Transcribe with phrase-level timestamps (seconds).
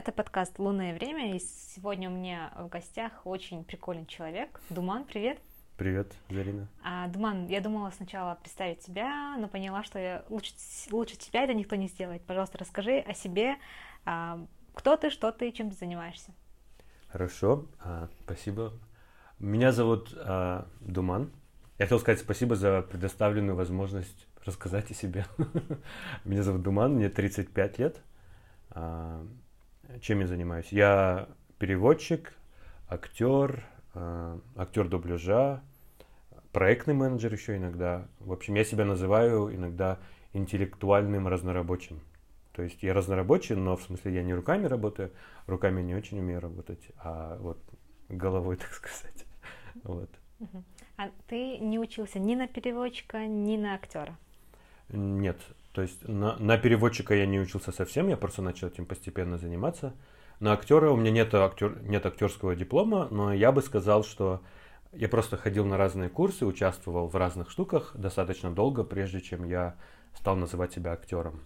[0.00, 4.58] Это подкаст «Лунное время», и сегодня у меня в гостях очень прикольный человек.
[4.70, 5.38] Думан, привет.
[5.76, 6.68] Привет, Зарина.
[6.82, 10.54] А, Думан, я думала сначала представить тебя, но поняла, что я лучше,
[10.90, 12.22] лучше тебя это никто не сделает.
[12.22, 13.56] Пожалуйста, расскажи о себе,
[14.06, 14.42] а,
[14.72, 16.32] кто ты, что ты, чем ты занимаешься.
[17.08, 18.72] Хорошо, а, спасибо.
[19.38, 21.30] Меня зовут а, Думан.
[21.78, 25.26] Я хотел сказать спасибо за предоставленную возможность рассказать о себе.
[26.24, 28.00] Меня зовут Думан, мне 35 лет.
[30.00, 30.68] Чем я занимаюсь?
[30.70, 31.28] Я
[31.58, 32.32] переводчик,
[32.88, 33.64] актер,
[33.94, 35.62] а, актер дубляжа,
[36.52, 38.06] проектный менеджер еще иногда.
[38.20, 39.98] В общем, я себя называю иногда
[40.32, 42.00] интеллектуальным разнорабочим.
[42.52, 45.12] То есть я разнорабочий, но в смысле я не руками работаю,
[45.46, 47.58] руками не очень умею работать, а вот
[48.08, 49.24] головой, так сказать.
[49.82, 50.10] Вот.
[50.96, 54.16] А ты не учился ни на переводчика, ни на актера?
[54.88, 55.38] Нет,
[55.72, 59.94] то есть на, на переводчика я не учился совсем, я просто начал этим постепенно заниматься.
[60.40, 64.42] На актера у меня нет, актер, нет актерского диплома, но я бы сказал, что
[64.92, 69.76] я просто ходил на разные курсы, участвовал в разных штуках достаточно долго, прежде чем я
[70.14, 71.40] стал называть себя актером.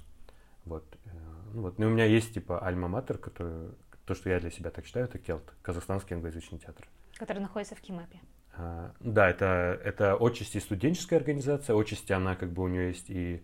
[0.64, 0.84] Вот.
[1.04, 1.08] Э,
[1.52, 1.78] ну, вот.
[1.78, 3.72] Ну, у меня есть типа альма-матер, который,
[4.06, 6.88] то, что я для себя так считаю, это Келт, казахстанский англоязычный театр.
[7.18, 8.20] Который находится в Кимапе.
[8.56, 13.42] А, да, это, это отчасти студенческая организация, отчасти она как бы у нее есть и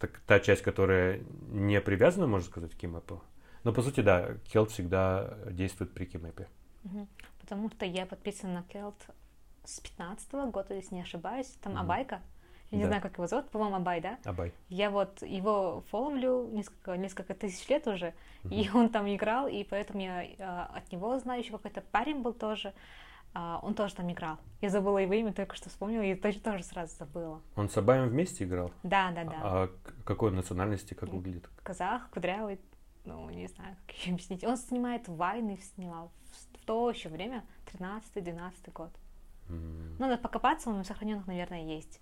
[0.00, 3.20] так, та часть, которая не привязана, можно сказать, к Кимэпу.
[3.64, 6.48] Но по сути, да, Келт всегда действует при Кимэпе.
[6.84, 7.06] Угу.
[7.40, 8.96] Потому что я подписана на Келт
[9.64, 11.48] с 15 -го года, если не ошибаюсь.
[11.62, 11.82] Там угу.
[11.82, 12.22] Абайка.
[12.70, 12.88] Я не да.
[12.88, 14.18] знаю, как его зовут, по-моему, Абай, да?
[14.24, 14.52] Абай.
[14.68, 18.14] Я вот его фоломлю несколько, несколько тысяч лет уже,
[18.44, 18.54] угу.
[18.54, 22.32] и он там играл, и поэтому я э, от него знаю, еще какой-то парень был
[22.32, 22.72] тоже.
[23.32, 24.38] А, он тоже там играл.
[24.60, 27.40] Я забыла его имя, только что вспомнила, и тоже, тоже сразу забыла.
[27.56, 28.72] Он с Абаем вместе играл?
[28.82, 29.36] Да, да, да.
[29.42, 29.70] А
[30.04, 31.48] какой национальности, как выглядит?
[31.62, 32.60] Казах, кудрявый,
[33.04, 34.44] ну, не знаю, как еще объяснить.
[34.44, 36.10] Он снимает войны, снимал
[36.54, 38.90] в то еще время, 13-12 год.
[39.48, 39.96] Mm.
[39.98, 42.00] Надо покопаться, он у сохраненных, наверное, есть.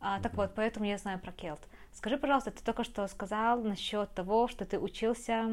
[0.00, 0.36] А, так mm-hmm.
[0.36, 1.60] вот, поэтому я знаю про Келт.
[1.92, 5.48] Скажи, пожалуйста, ты только что сказал насчет того, что ты учился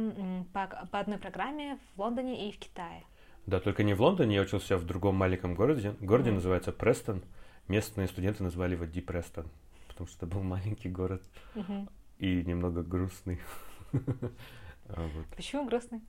[0.54, 3.04] по, по одной программе в Лондоне и в Китае.
[3.50, 5.96] Да, только не в Лондоне, я учился в другом маленьком городе.
[6.02, 6.36] Городе mm-hmm.
[6.36, 7.24] называется Престон.
[7.68, 9.48] Местные студенты называли его Ди Престон,
[9.88, 11.24] потому что это был маленький город
[11.56, 11.90] mm-hmm.
[12.20, 13.40] и немного грустный.
[14.92, 16.02] А, Почему грустный?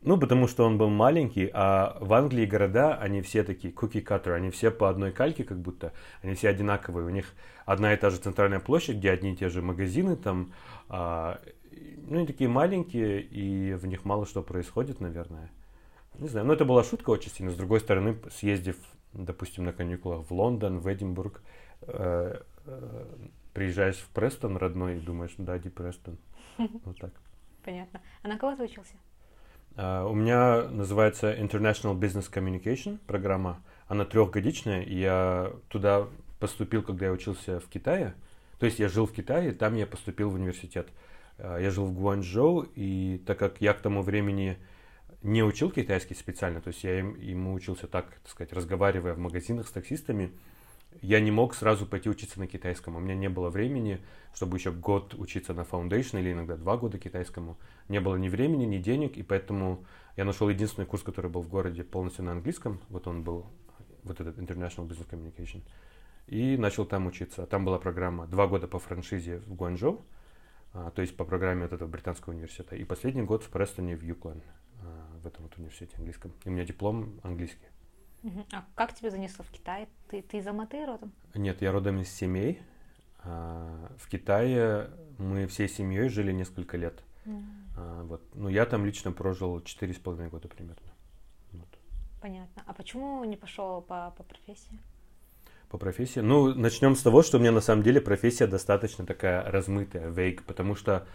[0.00, 4.50] Ну, потому что он был маленький, а в Англии города, они все такие cutter, они
[4.50, 7.06] все по одной кальке как будто, они все одинаковые.
[7.06, 7.32] У них
[7.64, 10.52] одна и та же центральная площадь, где одни и те же магазины там,
[10.88, 11.40] а,
[11.70, 15.52] ну, они такие маленькие, и в них мало что происходит, наверное.
[16.18, 17.52] Не знаю, ну это была шутка очень сильно.
[17.52, 18.76] С другой стороны, съездив,
[19.12, 21.42] допустим, на каникулах в Лондон, в Эдинбург,
[21.82, 23.04] э, э,
[23.54, 26.18] приезжаешь в Престон родной и думаешь, да, Ди Престон.
[26.84, 27.12] Вот так.
[27.64, 28.00] Понятно.
[28.22, 28.94] А на кого ты учился?
[29.76, 33.62] Uh, у меня называется International Business Communication программа.
[33.86, 36.08] Она трехгодичная, и я туда
[36.40, 38.14] поступил, когда я учился в Китае.
[38.58, 40.88] То есть я жил в Китае, там я поступил в университет.
[41.38, 44.58] Uh, я жил в Гуанчжоу, и так как я к тому времени
[45.22, 49.18] не учил китайский специально, то есть я им, ему учился так, так сказать, разговаривая в
[49.18, 50.32] магазинах с таксистами,
[51.02, 52.96] я не мог сразу пойти учиться на китайском.
[52.96, 54.00] У меня не было времени,
[54.34, 57.56] чтобы еще год учиться на Foundation или иногда два года китайскому.
[57.88, 59.84] Не было ни времени, ни денег, и поэтому
[60.16, 62.80] я нашел единственный курс, который был в городе полностью на английском.
[62.88, 63.46] Вот он был,
[64.02, 65.62] вот этот International Business Communication.
[66.26, 67.46] И начал там учиться.
[67.46, 70.04] Там была программа два года по франшизе в Гуанчжоу,
[70.72, 72.76] а, то есть по программе от этого британского университета.
[72.76, 74.42] И последний год в Престоне в Юклан
[75.22, 76.32] в этом вот университете английском.
[76.44, 77.66] И у меня диплом английский.
[78.52, 79.88] А как тебе занесло в Китай?
[80.08, 81.12] Ты, ты из Алматы родом?
[81.34, 82.60] Нет, я родом из семей.
[83.20, 87.02] А, в Китае мы всей семьей жили несколько лет.
[87.76, 88.22] А, вот.
[88.34, 90.92] Ну, я там лично прожил четыре с половиной года примерно.
[91.52, 91.68] Вот.
[92.20, 92.62] Понятно.
[92.66, 94.78] А почему не пошел по, по профессии?
[95.68, 96.20] По профессии?
[96.20, 100.42] Ну, начнем с того, что у меня на самом деле профессия достаточно такая размытая, vague,
[100.44, 101.06] потому что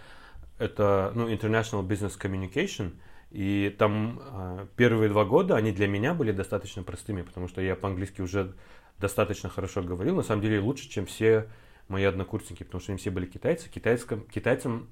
[0.57, 2.93] это, ну, International Business Communication–
[3.33, 7.75] и там э, первые два года они для меня были достаточно простыми, потому что я
[7.75, 8.53] по-английски уже
[8.99, 10.15] достаточно хорошо говорил.
[10.15, 11.49] На самом деле лучше, чем все
[11.87, 13.71] мои однокурсники, потому что они все были китайцы.
[13.71, 14.87] Китайском, китайцам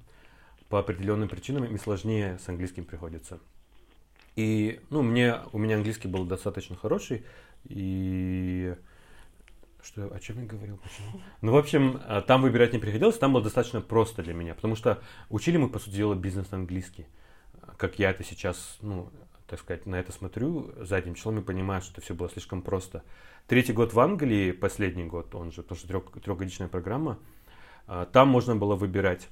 [0.69, 3.39] по определенным причинам им сложнее с английским приходится.
[4.35, 7.23] И, ну, мне, у меня английский был достаточно хороший,
[7.65, 8.75] и
[9.83, 11.21] что, о чем я говорил, почему?
[11.41, 14.75] Ну, в общем, а, там выбирать не приходилось, там было достаточно просто для меня, потому
[14.75, 14.99] что
[15.29, 17.05] учили мы, по сути дела, бизнес-английский
[17.77, 19.09] как я это сейчас, ну,
[19.47, 23.03] так сказать, на это смотрю задним числом и понимаю, что все было слишком просто.
[23.47, 27.19] Третий год в Англии, последний год, он же, потому что трех, трехгодичная программа,
[27.87, 29.27] а, там можно было выбирать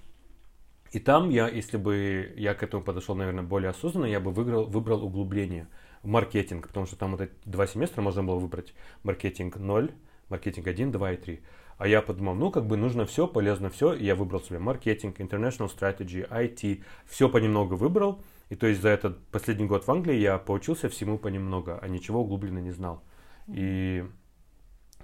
[0.92, 4.66] И там я, если бы я к этому подошел, наверное, более осознанно, я бы выиграл,
[4.66, 5.68] выбрал углубление
[6.04, 8.74] в маркетинг, потому что там вот эти два семестра можно было выбрать
[9.04, 9.92] маркетинг 0,
[10.30, 11.42] маркетинг 1, 2 и 3.
[11.80, 15.22] А я подумал, ну, как бы нужно все, полезно все, и я выбрал себе маркетинг,
[15.22, 18.22] international strategy, IT, все понемногу выбрал.
[18.50, 22.20] И то есть за этот последний год в Англии я поучился всему понемногу, а ничего
[22.20, 23.02] углубленно не знал.
[23.48, 24.04] И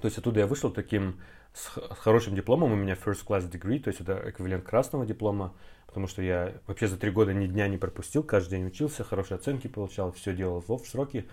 [0.02, 1.22] то есть оттуда я вышел таким
[1.54, 5.54] с, хорошим дипломом, у меня first class degree, то есть это эквивалент красного диплома,
[5.88, 9.38] потому что я вообще за три года ни дня не пропустил, каждый день учился, хорошие
[9.38, 11.26] оценки получал, все делал в сроки.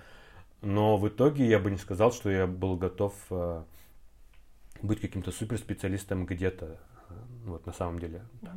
[0.60, 3.64] Но в итоге я бы не сказал, что я был готов э,
[4.82, 6.78] быть каким-то суперспециалистом где-то.
[7.08, 7.14] Э,
[7.44, 8.56] вот на самом деле так.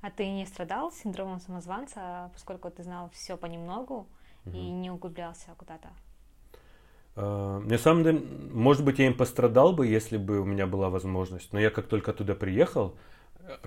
[0.00, 4.06] А ты не страдал синдромом самозванца, поскольку ты знал все понемногу
[4.44, 4.56] mm-hmm.
[4.56, 5.88] и не углублялся куда-то?
[7.16, 8.20] Uh, на самом деле,
[8.52, 11.50] может быть, я им пострадал бы, если бы у меня была возможность.
[11.52, 12.94] Но я как только туда приехал,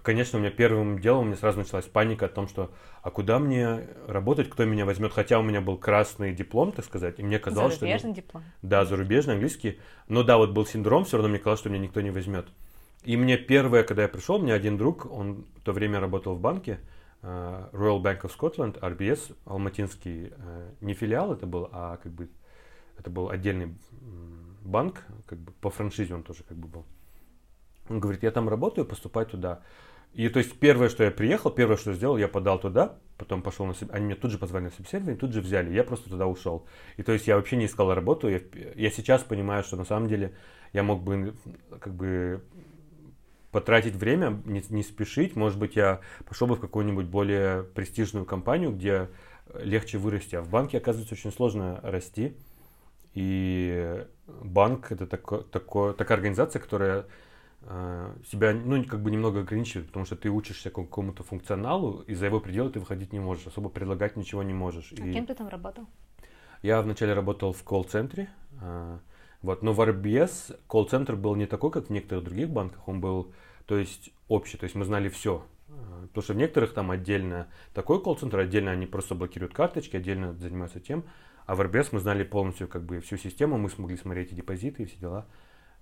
[0.03, 2.71] конечно, у меня первым делом у меня сразу началась паника о том, что
[3.01, 7.19] а куда мне работать, кто меня возьмет, хотя у меня был красный диплом, так сказать,
[7.19, 8.19] и мне казалось, зарубежный что...
[8.19, 8.43] Зарубежный диплом?
[8.61, 9.79] Да, зарубежный, английский.
[10.07, 12.47] Но да, вот был синдром, все равно мне казалось, что меня никто не возьмет.
[13.03, 16.35] И мне первое, когда я пришел, у меня один друг, он в то время работал
[16.35, 16.79] в банке,
[17.21, 22.29] uh, Royal Bank of Scotland, RBS, алматинский, uh, не филиал это был, а как бы
[22.97, 23.73] это был отдельный
[24.61, 26.85] банк, как бы по франшизе он тоже как бы был.
[27.89, 29.61] Он говорит, я там работаю, поступай туда.
[30.13, 33.65] И то есть первое, что я приехал, первое, что сделал, я подал туда, потом пошел
[33.65, 36.25] на собеседование, они мне тут же позвонили на собеседование, тут же взяли, я просто туда
[36.25, 36.65] ушел.
[36.97, 38.41] И то есть я вообще не искал работу, я,
[38.75, 40.33] я сейчас понимаю, что на самом деле
[40.73, 41.35] я мог бы
[41.79, 42.43] как бы
[43.51, 48.71] потратить время, не, не спешить, может быть, я пошел бы в какую-нибудь более престижную компанию,
[48.71, 49.09] где
[49.55, 52.35] легче вырасти, а в банке, оказывается, очень сложно расти.
[53.13, 57.05] И банк это тако, тако, такая организация, которая
[57.61, 62.39] себя, ну, как бы немного ограничивает, потому что ты учишься какому-то функционалу, и за его
[62.39, 64.93] пределы ты выходить не можешь, особо предлагать ничего не можешь.
[64.99, 65.13] А и...
[65.13, 65.85] кем ты там работал?
[66.61, 68.29] Я вначале работал в колл-центре,
[68.61, 68.99] э,
[69.41, 73.33] вот, но в RBS колл-центр был не такой, как в некоторых других банках, он был,
[73.65, 75.73] то есть, общий, то есть мы знали все, э,
[76.07, 80.79] Потому что в некоторых там отдельно такой колл-центр, отдельно они просто блокируют карточки, отдельно занимаются
[80.79, 81.03] тем.
[81.45, 84.83] А в RBS мы знали полностью как бы всю систему, мы смогли смотреть и депозиты,
[84.83, 85.27] и все дела.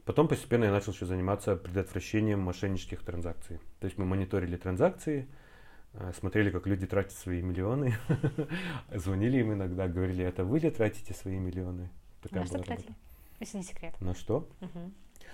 [0.07, 3.59] Потом постепенно я начал еще заниматься предотвращением мошеннических транзакций.
[3.81, 5.27] То есть мы мониторили транзакции,
[5.95, 7.94] э, смотрели, как люди тратят свои миллионы,
[8.95, 11.89] звонили им иногда, говорили, это вы ли тратите свои миллионы?
[12.21, 12.95] Такая На что тратили?
[13.42, 14.00] Если не секрет.
[14.00, 14.48] На что?
[14.62, 14.80] Угу.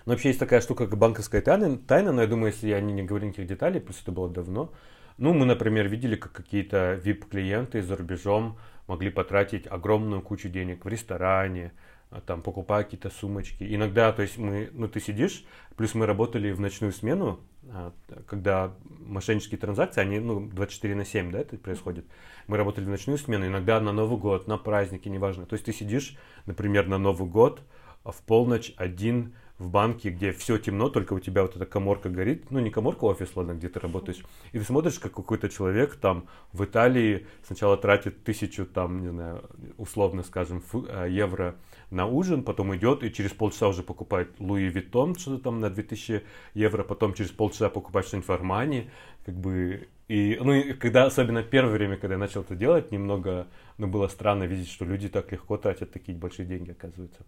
[0.05, 2.93] Ну, вообще есть такая штука, как банковская тайна, тайна, но я думаю, если я не,
[2.93, 4.73] не говорю никаких деталей, просто это было давно.
[5.19, 10.87] Ну, мы, например, видели, как какие-то VIP-клиенты за рубежом могли потратить огромную кучу денег в
[10.87, 11.73] ресторане,
[12.21, 13.63] там покупая какие-то сумочки.
[13.63, 15.45] Иногда, то есть мы, ну ты сидишь,
[15.75, 17.39] плюс мы работали в ночную смену,
[17.69, 17.93] а,
[18.27, 18.73] когда
[19.05, 22.05] мошеннические транзакции, они, ну, 24 на 7, да, это происходит.
[22.47, 25.45] Мы работали в ночную смену, иногда на Новый год, на праздники, неважно.
[25.45, 27.61] То есть ты сидишь, например, на Новый год,
[28.03, 32.09] а в полночь один в банке, где все темно, только у тебя вот эта коморка
[32.09, 35.95] горит, ну не коморка, офис, ладно, где ты работаешь, и ты смотришь, как какой-то человек
[35.95, 40.61] там в Италии сначала тратит тысячу, там, не знаю, условно скажем,
[41.07, 41.55] евро
[41.93, 46.23] на ужин, потом идет и через полчаса уже покупает Луи Виттон, что-то там на 2000
[46.53, 48.89] евро, потом через полчаса покупает что-нибудь в Армани,
[49.25, 53.47] как бы, и, ну, и когда, особенно первое время, когда я начал это делать, немного,
[53.77, 57.23] ну, было странно видеть, что люди так легко тратят такие большие деньги, оказывается.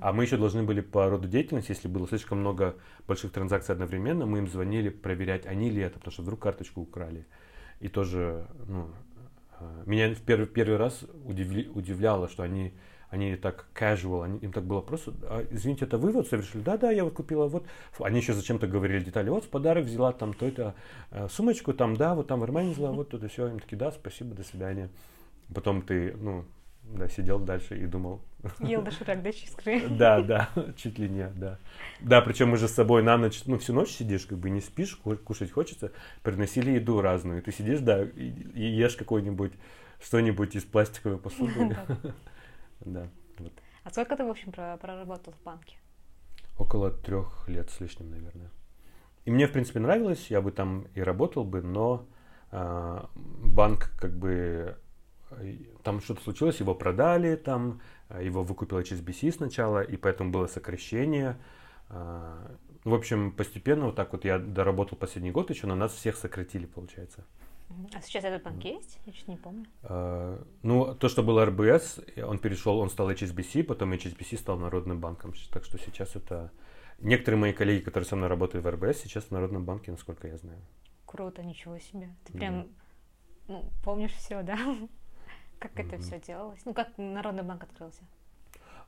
[0.00, 4.24] А мы еще должны были по роду деятельности, если было слишком много больших транзакций одновременно,
[4.24, 7.26] мы им звонили проверять, они ли это, потому что вдруг карточку украли.
[7.80, 8.88] И тоже, ну,
[9.60, 12.72] э, меня в первый, первый раз удивли, удивляло, что они,
[13.10, 16.62] они так casual, они, им так было просто, а, извините, это вы вот совершили?
[16.62, 17.66] Да, да, я вот купила вот.
[17.98, 20.74] Они еще зачем-то говорили детали, вот в подарок взяла там то-то
[21.10, 23.48] э, сумочку, там, да, вот там в Армане взяла, вот тут и все.
[23.48, 24.90] Им такие, да, спасибо, до свидания.
[25.54, 26.44] Потом ты, ну,
[26.82, 28.20] да, сидел дальше и думал.
[28.60, 29.80] Ел доширак, да, чискры?
[29.88, 31.58] Да, да, чуть ли не, да.
[32.00, 34.96] Да, причем уже с собой на ночь, ну, всю ночь сидишь, как бы не спишь,
[34.96, 35.92] кушать хочется.
[36.22, 37.42] Приносили еду разную.
[37.42, 39.52] Ты сидишь, да, и ешь какой-нибудь,
[40.00, 41.76] что-нибудь из пластиковой посуды.
[42.80, 43.08] Да.
[43.84, 45.76] А сколько ты, в общем, проработал в банке?
[46.58, 48.50] Около трех лет с лишним, наверное.
[49.24, 52.06] И мне, в принципе, нравилось, я бы там и работал бы, но
[52.52, 54.76] э, банк как бы
[55.82, 61.36] там что-то случилось, его продали, там э, его выкупила HSBC сначала, и поэтому было сокращение.
[61.88, 66.16] А, в общем, постепенно вот так вот я доработал последний год еще, на нас всех
[66.16, 67.24] сократили, получается.
[67.92, 68.98] А сейчас этот банк есть?
[69.06, 69.66] Я чуть не помню.
[69.82, 75.00] А, ну, то, что был РБС, он перешел, он стал HSBC, потом HSBC стал Народным
[75.00, 75.32] банком.
[75.52, 76.50] Так что сейчас это...
[76.98, 80.38] Некоторые мои коллеги, которые со мной работают в РБС, сейчас в Народном банке, насколько я
[80.38, 80.60] знаю.
[81.04, 82.08] Круто, ничего себе.
[82.24, 82.68] Ты прям
[83.48, 84.56] ну, помнишь все, да?
[85.58, 85.94] Как mm-hmm.
[85.94, 86.60] это все делалось?
[86.64, 88.02] Ну, как Народный банк открылся?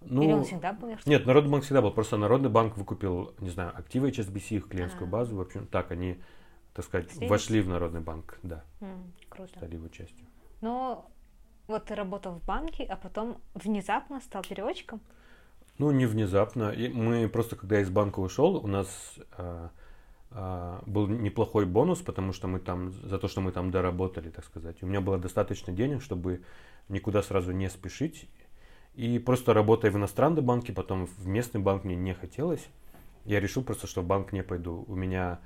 [0.01, 0.95] Ну, Или он всегда был?
[1.07, 1.91] Нет, Народный банк всегда был.
[1.91, 5.13] Просто Народный банк выкупил, не знаю, активы HSBC, их клиентскую А-а-а.
[5.13, 5.37] базу.
[5.37, 6.21] В общем, так они,
[6.79, 7.29] так сказать, Слились?
[7.29, 8.63] вошли в Народный банк, да.
[8.81, 9.51] М, круто.
[9.57, 10.25] Стали его частью.
[10.61, 11.11] Но
[11.67, 15.01] вот ты работал в банке, а потом внезапно стал переводчиком?
[15.79, 16.71] Ну, не внезапно.
[16.71, 19.71] И мы просто, когда я из банка ушел, у нас а,
[20.31, 24.45] а, был неплохой бонус, потому что мы там, за то, что мы там доработали, так
[24.45, 24.81] сказать.
[24.81, 26.45] У меня было достаточно денег, чтобы
[26.89, 28.29] никуда сразу не спешить.
[28.95, 32.69] И просто работая в иностранном банке, потом в местный банк мне не хотелось.
[33.25, 34.85] Я решил просто, что в банк не пойду.
[34.87, 35.41] У меня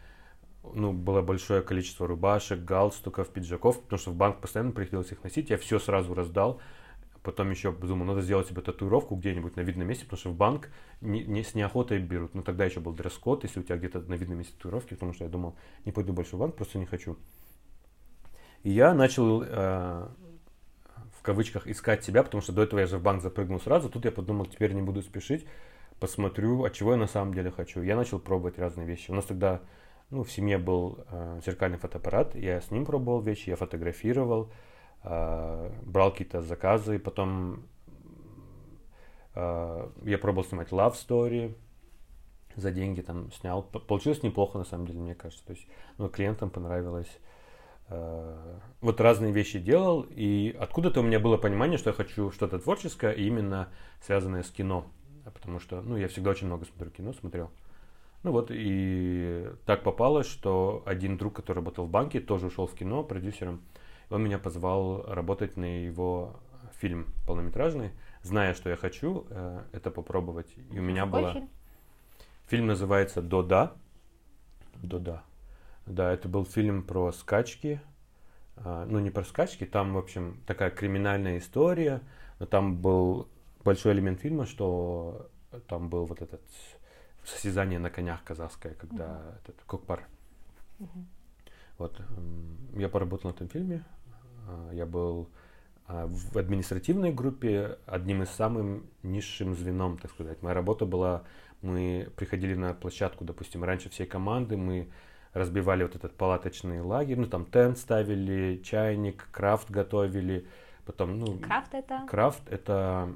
[0.63, 5.51] ну, было большое количество рубашек, галстуков, пиджаков, потому что в банк постоянно приходилось их носить.
[5.51, 6.61] Я все сразу раздал.
[7.23, 10.71] Потом еще думал, надо сделать себе татуировку где-нибудь на видном месте, потому что в банк
[11.01, 12.35] не, не, с неохотой берут.
[12.35, 15.25] Ну, тогда еще был дресс-код, если у тебя где-то на видном месте татуировки, потому что
[15.25, 17.17] я думал, не пойду больше в банк, просто не хочу.
[18.65, 19.47] И я начал, э,
[21.17, 23.89] в кавычках, искать себя, потому что до этого я же в банк запрыгнул сразу.
[23.89, 25.47] Тут я подумал, теперь не буду спешить,
[26.01, 27.83] посмотрю, от чего я на самом деле хочу.
[27.83, 29.13] Я начал пробовать разные вещи.
[29.13, 29.61] У нас тогда,
[30.11, 34.51] ну, в семье был э, зеркальный фотоаппарат, я с ним пробовал вещи, я фотографировал,
[35.05, 37.65] а, брал какие-то заказы, потом
[39.35, 41.57] а, я пробовал снимать love story,
[42.55, 43.63] за деньги там снял.
[43.63, 45.45] Получилось неплохо, на самом деле, мне кажется.
[45.47, 45.67] То есть,
[45.99, 47.19] ну, клиентам понравилось.
[47.89, 52.59] А, вот разные вещи делал, и откуда-то у меня было понимание, что я хочу что-то
[52.59, 53.69] творческое, именно
[54.03, 54.87] связанное с кино.
[55.25, 57.51] Потому что, ну, я всегда очень много смотрю кино, смотрел.
[58.23, 62.75] Ну вот, и так попалось, что один друг, который работал в банке, тоже ушел в
[62.75, 63.63] кино продюсером
[64.13, 66.37] он меня позвал работать на его
[66.79, 70.53] фильм полнометражный, зная, что я хочу э, это попробовать.
[70.71, 71.33] И у меня Какой была...
[71.33, 71.51] Фильм?
[72.47, 73.73] фильм называется «Дода».
[74.83, 75.23] «Дода».
[75.87, 77.81] Да, это был фильм про скачки.
[78.57, 82.03] Э, ну, не про скачки, там, в общем, такая криминальная история.
[82.39, 83.29] Но там был
[83.65, 85.31] большой элемент фильма, что
[85.69, 86.43] там был вот этот
[87.25, 89.39] состязание на конях казахское, когда uh-huh.
[89.43, 90.07] этот кокпар.
[90.79, 91.05] Uh-huh.
[91.79, 92.01] Вот,
[92.77, 93.85] я поработал на этом фильме,
[94.49, 95.29] а, я был
[95.87, 100.43] а, в административной группе одним из самым низшим звеном, так сказать.
[100.43, 101.25] Моя работа была,
[101.61, 104.91] мы приходили на площадку, допустим, раньше всей команды, мы
[105.33, 110.47] разбивали вот этот палаточный лагерь, ну там тент ставили, чайник, крафт готовили,
[110.85, 111.39] потом, ну...
[111.39, 112.07] Крафт это?
[112.09, 113.13] Крафт это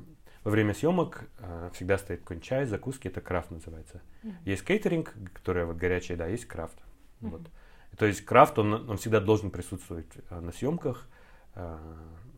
[0.47, 4.01] во время съемок э, всегда стоит какой-нибудь чай, закуски, это крафт называется.
[4.23, 4.35] Mm-hmm.
[4.45, 6.79] Есть кейтеринг, который вот горячий, да, есть крафт.
[7.21, 7.31] Mm-hmm.
[7.31, 7.41] Вот.
[7.99, 11.09] То есть крафт, он, он всегда должен присутствовать э, на съемках.
[11.57, 11.77] Э,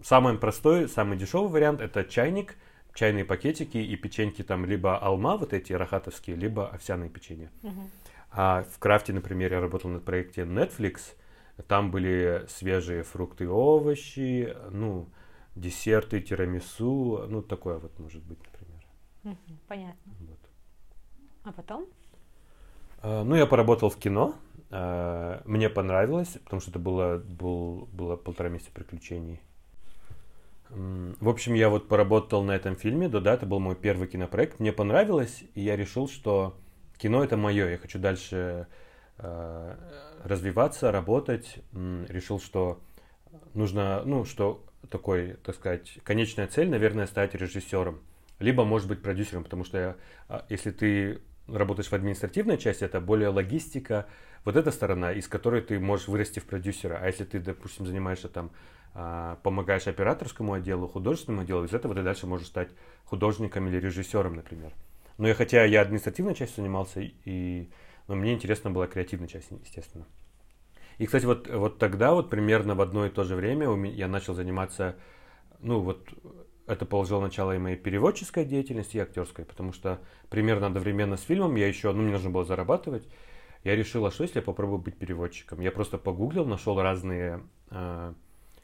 [0.03, 2.57] самый простой, самый дешевый вариант это чайник,
[2.95, 7.51] чайные пакетики и печеньки там либо алма, вот эти рахатовские, либо овсяные печенья.
[7.63, 7.91] Uh-huh.
[8.31, 11.01] А в крафте, например, я работал на проекте Netflix,
[11.67, 15.11] там были свежие фрукты и овощи, ну,
[15.61, 19.37] десерты, тирамису, ну, такое вот может быть, например.
[19.67, 20.13] Понятно.
[20.21, 20.39] Вот.
[21.45, 21.87] А потом?
[23.03, 24.35] А, ну, я поработал в кино,
[24.71, 29.41] Э, мне понравилось, потому что это было, был, было полтора месяца приключений.
[30.71, 34.61] В общем, я вот поработал на этом фильме, да, да, это был мой первый кинопроект.
[34.61, 36.59] Мне понравилось, и я решил, что
[36.99, 38.67] кино это мое, я хочу дальше
[39.17, 39.77] э,
[40.25, 41.61] развиваться, работать.
[41.73, 42.81] Решил, что
[43.55, 48.01] нужно, ну, что такой, так сказать, конечная цель, наверное, стать режиссером.
[48.39, 49.97] Либо, может быть, продюсером, потому что
[50.29, 54.07] а, если ты работаешь в административной части, это более логистика,
[54.45, 56.99] вот эта сторона, из которой ты можешь вырасти в продюсера.
[57.01, 58.51] А если ты, допустим, занимаешься там,
[58.95, 62.69] а, помогаешь операторскому отделу, художественному отделу, из этого ты дальше можешь стать
[63.05, 64.73] художником или режиссером, например.
[65.19, 67.69] Но я, хотя я административной частью занимался, и,
[68.07, 70.07] но мне интересна была креативная часть, естественно.
[70.99, 74.35] И, кстати, вот, вот тогда, вот примерно в одно и то же время я начал
[74.35, 74.97] заниматься,
[75.61, 76.09] ну вот
[76.67, 81.55] это положило начало и моей переводческой деятельности, и актерской, потому что примерно одновременно с фильмом
[81.55, 83.09] я еще, ну, мне нужно было зарабатывать,
[83.65, 85.61] я решил, а что если я попробую быть переводчиком?
[85.61, 88.13] Я просто погуглил, нашел разные э,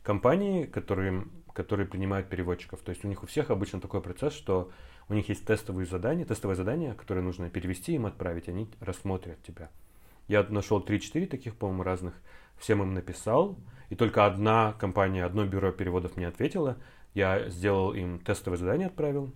[0.02, 2.80] компании, которые, которые принимают переводчиков.
[2.80, 4.70] То есть у них у всех обычно такой процесс, что
[5.08, 9.70] у них есть тестовые задания, тестовые задания, которые нужно перевести им отправить, они рассмотрят тебя.
[10.28, 12.14] Я нашел 3-4 таких, по-моему, разных,
[12.56, 13.58] всем им написал,
[13.90, 16.76] и только одна компания, одно бюро переводов мне ответило.
[17.12, 19.32] Я сделал им тестовое задание, отправил.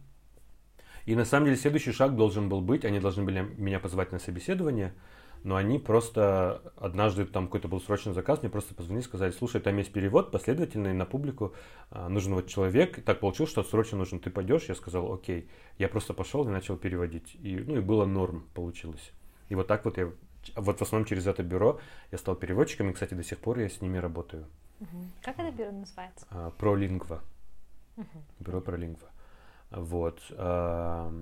[1.05, 4.19] И на самом деле следующий шаг должен был быть, они должны были меня позвать на
[4.19, 4.95] собеседование–
[5.45, 9.77] но они просто однажды там какой-то был срочный заказ, мне просто позвонили, сказали, слушай, там
[9.77, 11.55] есть перевод последовательный на публику,
[11.91, 15.89] а, нужен вот человек, так получилось, что срочно нужен, ты пойдешь, я сказал, окей, я
[15.89, 19.13] просто пошел и начал переводить, и, ну и было норм, получилось.
[19.49, 20.11] И вот так вот я
[20.57, 23.69] вот в основном через это бюро я стал переводчиком, и, кстати, до сих пор я
[23.69, 24.47] с ними работаю.
[24.81, 25.05] Угу.
[25.23, 26.27] Как это бюро называется?
[26.31, 27.23] А, Пролингва.
[27.97, 28.07] Угу.
[28.41, 29.09] Бюро Пролингва.
[29.71, 30.21] Вот.
[30.33, 31.13] А,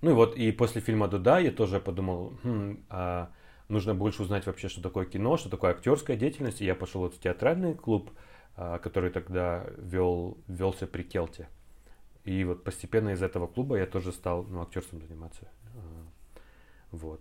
[0.00, 3.30] ну и вот, и после фильма «Дуда» я тоже подумал, хм, а,
[3.68, 6.60] нужно больше узнать вообще, что такое кино, что такое актерская деятельность.
[6.60, 8.10] И я пошел вот в театральный клуб,
[8.56, 11.48] а, который тогда вел, велся при Келте.
[12.24, 15.48] И вот постепенно из этого клуба я тоже стал ну, актерством заниматься.
[15.74, 16.06] А,
[16.90, 17.20] вот.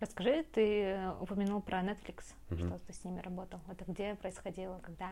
[0.00, 2.58] Расскажи, ты упомянул про Netflix, угу.
[2.58, 3.60] что ты с ними работал.
[3.70, 5.10] Это где происходило, когда?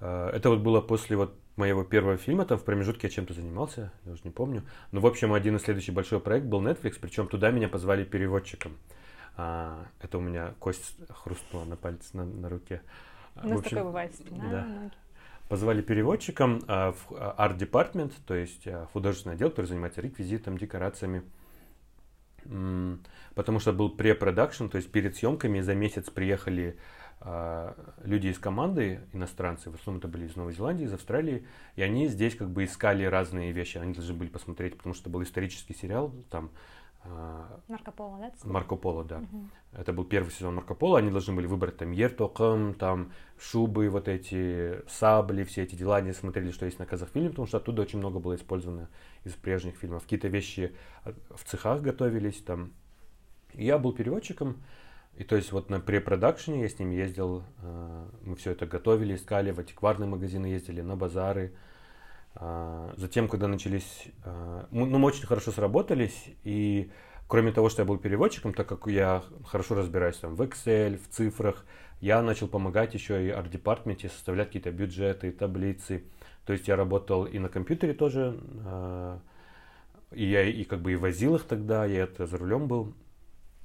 [0.00, 3.92] А, это вот было после вот моего первого фильма, там в промежутке я чем-то занимался,
[4.04, 4.62] я уже не помню.
[4.92, 8.76] Но, в общем, один и следующий большой проект был Netflix, причем туда меня позвали переводчиком.
[9.36, 12.82] А, это у меня кость хрустнула на пальце, на, на руке.
[13.42, 14.64] У нас общем, такое бывает, спина, да.
[14.64, 14.92] ноги.
[15.48, 21.22] Позвали переводчиком а, в Department, то есть а, художественный отдел, который занимается реквизитом, декорациями.
[23.34, 26.78] Потому что был препродакшн, то есть перед съемками за месяц приехали
[27.20, 27.74] а,
[28.04, 32.08] люди из команды, иностранцы, в основном это были из Новой Зеландии, из Австралии, и они
[32.08, 36.12] здесь как бы искали разные вещи, они должны были посмотреть, потому что был исторический сериал,
[36.30, 36.50] там
[37.68, 38.32] Марко Поло, да?
[38.44, 39.18] Марко Поло, да.
[39.18, 39.48] Угу.
[39.72, 40.98] Это был первый сезон Марко Поло.
[40.98, 45.96] Они должны были выбрать там ертоком, там шубы, вот эти сабли, все эти дела.
[45.96, 48.88] Они смотрели, что есть на Казахфильме, потому что оттуда очень много было использовано
[49.24, 50.04] из прежних фильмов.
[50.04, 52.72] Какие-то вещи а, в цехах готовились там.
[53.52, 54.62] И я был переводчиком.
[55.16, 59.14] И то есть вот на препродакшене я с ним ездил, а, мы все это готовили,
[59.14, 61.73] искали, в антикварные магазины ездили, на базары, а,
[62.96, 64.06] затем, когда начались...
[64.24, 66.90] А, ну, мы очень хорошо сработались, и
[67.28, 71.08] кроме того, что я был переводчиком, так как я хорошо разбираюсь там в Excel, в
[71.08, 71.64] цифрах,
[72.00, 76.04] я начал помогать еще и арт-департменте составлять какие-то бюджеты, таблицы.
[76.44, 79.20] То есть я работал и на компьютере тоже, а,
[80.10, 82.94] и я и как бы и возил их тогда, я это за рулем был.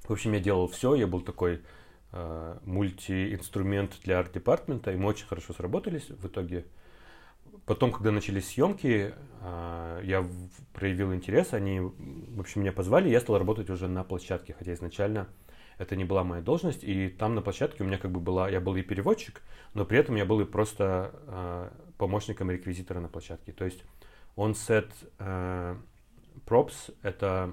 [0.04, 1.62] В общем, я делал все, я был такой
[2.64, 6.08] мультиинструмент для арт-департмента, и мы очень хорошо сработались.
[6.08, 6.66] В итоге
[7.66, 10.26] Потом, когда начались съемки, а, я
[10.72, 15.28] проявил интерес, они, в общем, меня позвали, я стал работать уже на площадке, хотя изначально
[15.78, 18.60] это не была моя должность, и там на площадке у меня как бы была, я
[18.60, 23.52] был и переводчик, но при этом я был и просто а, помощником реквизитора на площадке.
[23.52, 23.84] То есть
[24.36, 25.76] он set uh,
[26.46, 27.52] props, это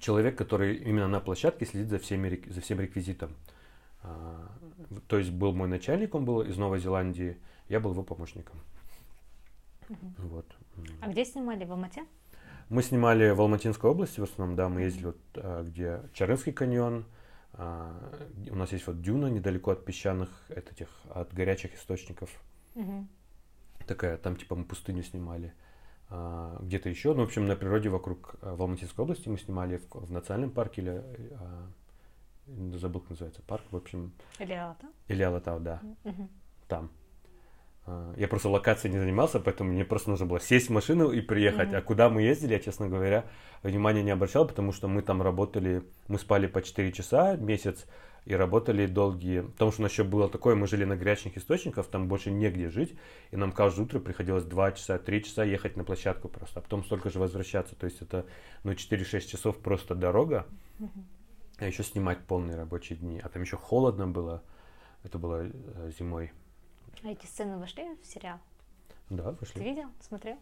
[0.00, 3.34] человек, который именно на площадке следит за, всеми, за всем реквизитом.
[5.06, 7.36] То есть был мой начальник, он был из Новой Зеландии,
[7.68, 8.60] я был его помощником.
[9.88, 10.28] Угу.
[10.28, 10.56] Вот.
[11.00, 11.64] А где снимали?
[11.64, 12.04] В Алмате?
[12.68, 17.06] Мы снимали в Алматинской области в основном, да, мы ездили вот, а, где Чарынский каньон,
[17.54, 18.12] а,
[18.50, 22.30] у нас есть вот дюна недалеко от песчаных, от этих, от горячих источников.
[22.74, 23.06] Угу.
[23.86, 25.54] Такая, там типа мы пустыню снимали.
[26.10, 29.90] А, где-то еще, ну, в общем, на природе вокруг, в Алматинской области мы снимали в,
[29.90, 31.04] в национальном парке или,
[32.76, 34.12] забыл, как называется парк, в общем.
[34.38, 34.90] Или Алатау?
[35.08, 35.80] Или Алатау, да.
[36.04, 36.28] Угу.
[36.66, 36.90] Там.
[37.88, 41.20] А, я просто локацией не занимался, поэтому мне просто нужно было сесть в машину и
[41.20, 41.70] приехать.
[41.70, 41.76] Mm-hmm.
[41.76, 43.24] А куда мы ездили, я, честно говоря,
[43.62, 47.86] внимания не обращал, потому что мы там работали, мы спали по 4 часа месяц
[48.26, 49.40] и работали долгие.
[49.40, 52.68] Потому что у нас еще было такое, мы жили на горячных источниках, там больше негде
[52.68, 52.94] жить,
[53.30, 56.84] и нам каждое утро приходилось 2 часа, 3 часа ехать на площадку просто, а потом
[56.84, 57.74] столько же возвращаться.
[57.74, 58.26] То есть это
[58.64, 60.46] ну, 4-6 часов просто дорога,
[60.78, 61.04] mm-hmm.
[61.60, 63.18] а еще снимать полные рабочие дни.
[63.24, 64.42] А там еще холодно было,
[65.04, 66.32] это было э, зимой.
[67.02, 68.38] А эти сцены вошли в сериал?
[69.10, 69.60] Да, вошли.
[69.60, 69.88] Ты видел?
[70.00, 70.36] Смотрел?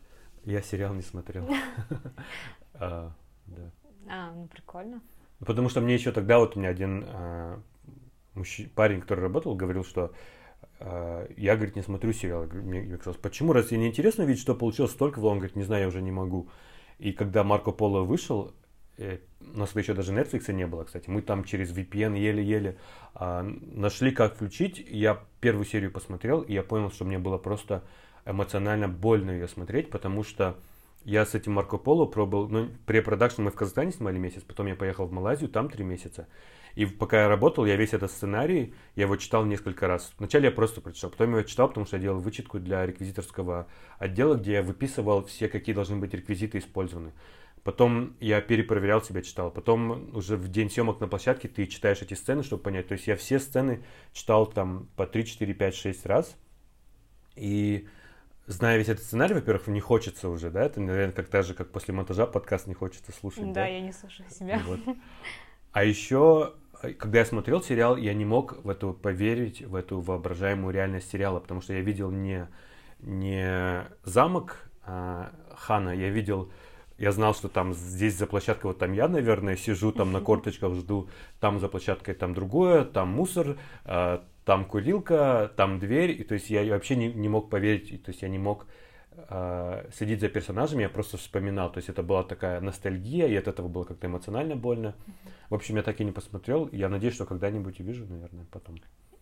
[0.45, 1.49] Я сериал не смотрел.
[2.79, 3.11] А,
[4.07, 5.01] а, ну прикольно.
[5.39, 7.63] Потому что мне еще тогда вот у меня один а,
[8.75, 10.13] парень, который работал, говорил, что
[10.79, 12.45] а, я, говорит, не смотрю сериал.
[12.45, 13.53] Мне казалось, почему?
[13.53, 16.13] Раз тебе не интересно видеть, что получилось столько, он говорит, не знаю, я уже не
[16.13, 16.49] могу.
[16.99, 18.55] И когда Марко Поло вышел,
[18.99, 21.09] у нас еще даже Netflix не было, кстати.
[21.11, 22.79] Мы там через VPN еле-еле
[23.15, 24.85] а, нашли, как включить.
[24.89, 27.83] Я первую серию посмотрел, и я понял, что мне было просто
[28.25, 30.57] эмоционально больно ее смотреть, потому что
[31.05, 34.75] я с этим Марко Поло пробовал, ну, препродакшн мы в Казахстане снимали месяц, потом я
[34.75, 36.27] поехал в Малайзию, там три месяца.
[36.75, 40.13] И пока я работал, я весь этот сценарий, я его читал несколько раз.
[40.19, 43.69] Вначале я просто прочитал, потом я его читал, потому что я делал вычетку для реквизиторского
[43.99, 47.13] отдела, где я выписывал все, какие должны быть реквизиты использованы.
[47.67, 49.51] Потом я перепроверял себя, читал.
[49.51, 52.87] Потом уже в день съемок на площадке ты читаешь эти сцены, чтобы понять.
[52.87, 56.37] То есть я все сцены читал там по 3, 4, 5, 6 раз.
[57.35, 57.89] И
[58.47, 61.73] зная весь этот сценарий, во-первых, не хочется уже, да, это, наверное, как так же, как
[61.73, 63.49] после монтажа подкаст не хочется слушать.
[63.49, 63.67] Да, да?
[63.67, 64.63] я не слушаю себя.
[64.65, 64.79] Вот.
[65.73, 66.55] А еще,
[66.99, 71.41] когда я смотрел сериал, я не мог в эту поверить, в эту воображаемую реальность сериала,
[71.41, 72.47] потому что я видел не,
[73.01, 76.53] не замок а, Хана, я видел
[76.99, 80.75] я знал, что там здесь за площадкой, вот там я, наверное, сижу там на корточках,
[80.75, 81.09] жду,
[81.41, 86.51] там за площадкой там другое, там мусор, э, там курилка, там дверь, и то есть
[86.51, 88.67] я вообще не, не мог поверить, и, то есть я не мог
[89.13, 93.49] э, следить за персонажами, я просто вспоминал, то есть это была такая ностальгия, и от
[93.49, 94.95] этого было как-то эмоционально больно.
[95.51, 98.77] В общем, я так и не посмотрел, я надеюсь, что когда-нибудь увижу, наверное, потом.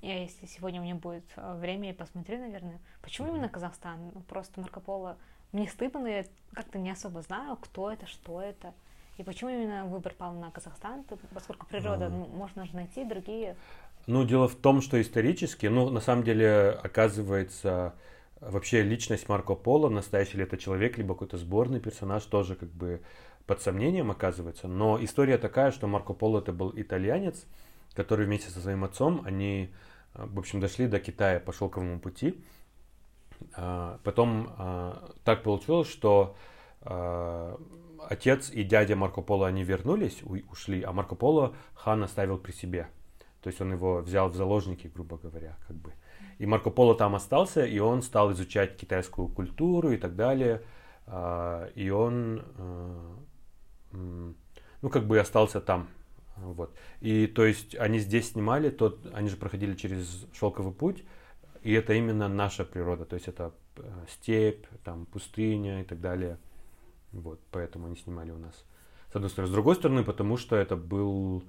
[0.04, 2.78] Я, если сегодня у меня будет э, время, я посмотрю, наверное.
[3.00, 4.10] Почему именно Казахстан?
[4.12, 5.16] Ну, просто Марко Поло
[5.54, 8.74] мне стыдно, но я как-то не особо знаю, кто это, что это.
[9.16, 13.56] И почему именно выбор пал на Казахстан, поскольку природа, ну, можно же найти другие.
[14.06, 17.94] Ну, дело в том, что исторически, ну, на самом деле, оказывается,
[18.40, 23.00] вообще личность Марко Поло, настоящий ли это человек, либо какой-то сборный персонаж, тоже как бы
[23.46, 24.66] под сомнением оказывается.
[24.66, 27.46] Но история такая, что Марко Поло это был итальянец,
[27.94, 29.72] который вместе со своим отцом, они,
[30.14, 32.42] в общем, дошли до Китая по шелковому пути.
[33.54, 36.36] А, потом а, так получилось, что
[36.82, 37.60] а,
[38.08, 42.88] отец и дядя Марко Поло, они вернулись, ушли, а Марко Поло хан оставил при себе.
[43.42, 45.92] То есть он его взял в заложники, грубо говоря, как бы.
[46.38, 50.62] И Марко Поло там остался, и он стал изучать китайскую культуру и так далее.
[51.74, 52.42] И он,
[53.92, 55.88] ну, как бы остался там.
[56.36, 56.74] Вот.
[57.00, 61.04] И то есть они здесь снимали, тот, они же проходили через шелковый путь,
[61.64, 66.38] и это именно наша природа, то есть это э, степь, там, пустыня и так далее.
[67.12, 68.64] Вот, поэтому они снимали у нас.
[69.10, 69.50] С одной стороны.
[69.50, 71.42] С другой стороны, потому что это был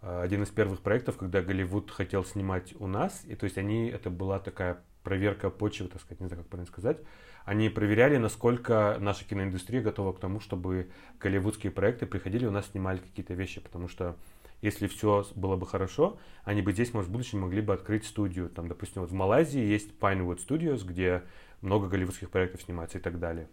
[0.00, 3.88] э, один из первых проектов, когда Голливуд хотел снимать у нас, и то есть они,
[3.88, 6.98] это была такая проверка почвы, так сказать, не знаю, как правильно сказать.
[7.44, 12.98] Они проверяли, насколько наша киноиндустрия готова к тому, чтобы голливудские проекты приходили у нас, снимали
[12.98, 14.16] какие-то вещи, потому что
[14.60, 18.50] если все было бы хорошо, они бы здесь, может, в будущем могли бы открыть студию.
[18.50, 21.22] Там, допустим, вот в Малайзии есть Pinewood Studios, где
[21.60, 23.48] много голливудских проектов снимается и так далее.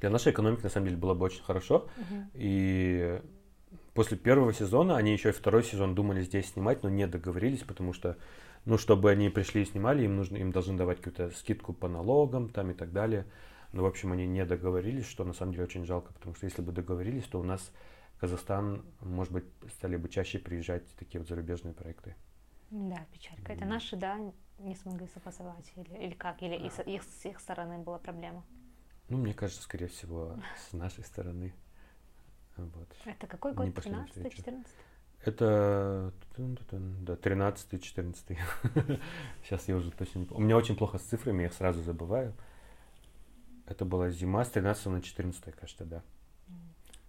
[0.00, 1.88] Для нашей экономики, на самом деле, было бы очень хорошо.
[1.96, 2.24] Uh-huh.
[2.34, 3.20] И
[3.94, 7.92] после первого сезона они еще и второй сезон думали здесь снимать, но не договорились, потому
[7.92, 8.16] что,
[8.64, 12.48] ну, чтобы они пришли и снимали, им нужно, им должны давать какую-то скидку по налогам
[12.48, 13.26] там и так далее.
[13.72, 16.62] Но, в общем, они не договорились, что на самом деле очень жалко, потому что если
[16.62, 17.72] бы договорились, то у нас
[18.18, 22.16] Казахстан, может быть, стали бы чаще приезжать такие вот зарубежные проекты.
[22.70, 23.52] Да, печалька.
[23.52, 24.18] Это наши, да,
[24.58, 26.42] не смогли согласовать или, или как?
[26.42, 26.82] Или а.
[26.82, 28.44] их, с их стороны была проблема?
[29.08, 31.54] Ну, мне кажется, скорее всего, с нашей стороны.
[32.56, 32.88] Вот.
[33.04, 33.74] Это какой год?
[33.74, 34.74] 13 14
[35.24, 38.38] Это да, 13 14
[39.44, 40.42] Сейчас я уже точно не помню.
[40.42, 42.34] У меня очень плохо с цифрами, я их сразу забываю.
[43.66, 46.02] Это была зима с 13 на 14, кажется, да.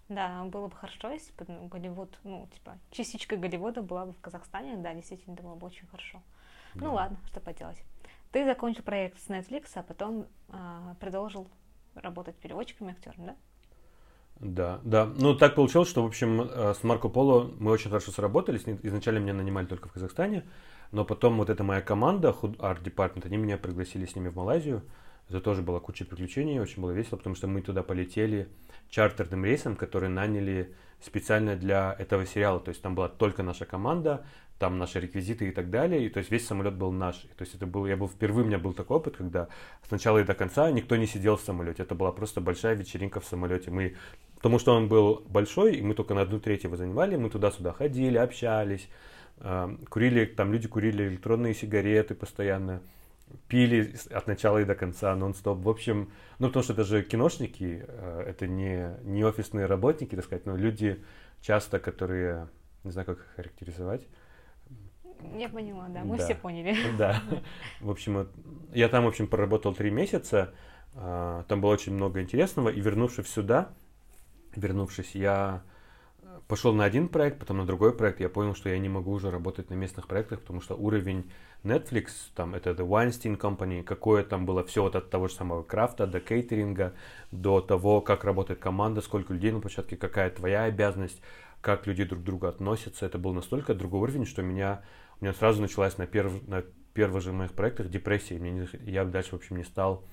[0.09, 4.21] Да, было бы хорошо, если бы ну, Голливуд, ну, типа, частичка Голливуда была бы в
[4.21, 6.21] Казахстане, да, действительно, было бы очень хорошо.
[6.75, 6.87] Ну, да.
[6.87, 7.81] Ну ладно, что поделать.
[8.31, 11.47] Ты закончил проект с Netflix, а потом а, продолжил
[11.95, 13.35] работать переводчиком и актером, да?
[14.39, 15.05] Да, да.
[15.05, 18.63] Ну, так получилось, что, в общем, э, с Марко Поло мы очень хорошо сработались.
[18.83, 20.43] Изначально меня нанимали только в Казахстане,
[20.91, 24.83] но потом вот эта моя команда, Department, они меня пригласили с ними в Малайзию.
[25.29, 28.47] Это тоже была куча приключений, очень было весело, потому что мы туда полетели
[28.89, 32.59] чартерным рейсом, который наняли специально для этого сериала.
[32.59, 34.25] То есть там была только наша команда,
[34.57, 36.05] там наши реквизиты и так далее.
[36.05, 37.17] И то есть весь самолет был наш.
[37.37, 39.47] То есть это был, я был впервые, у меня был такой опыт, когда
[39.85, 41.83] с начала и до конца никто не сидел в самолете.
[41.83, 43.69] Это была просто большая вечеринка в самолете.
[43.69, 43.95] Мы,
[44.35, 47.73] потому что он был большой, и мы только на одну треть его занимали, мы туда-сюда
[47.73, 48.89] ходили, общались,
[49.37, 52.81] э, курили, там люди курили электронные сигареты постоянно
[53.47, 55.59] пили от начала и до конца, нон-стоп.
[55.59, 60.25] В общем, ну, потому что это же киношники, э, это не, не офисные работники, так
[60.25, 61.03] сказать, но люди
[61.41, 62.47] часто, которые,
[62.83, 64.07] не знаю, как их характеризовать.
[65.35, 66.25] Я поняла, да, мы да.
[66.25, 66.75] все поняли.
[66.97, 67.21] Да.
[67.81, 68.29] В общем,
[68.73, 70.53] я там, в общем, проработал три месяца,
[70.93, 73.69] э, там было очень много интересного, и вернувшись сюда,
[74.55, 75.63] вернувшись, я
[76.47, 79.31] пошел на один проект, потом на другой проект, я понял, что я не могу уже
[79.31, 81.29] работать на местных проектах, потому что уровень
[81.63, 85.63] Netflix, там это The Weinstein Company, какое там было все вот от того же самого
[85.63, 86.93] крафта до кейтеринга,
[87.31, 91.21] до того, как работает команда, сколько людей на площадке, какая твоя обязанность,
[91.61, 94.83] как люди друг к другу относятся, это был настолько другой уровень, что меня,
[95.19, 99.03] у меня сразу началась на, перв, на первых же моих проектах депрессия, мне не, я
[99.03, 100.03] дальше, в общем, не стал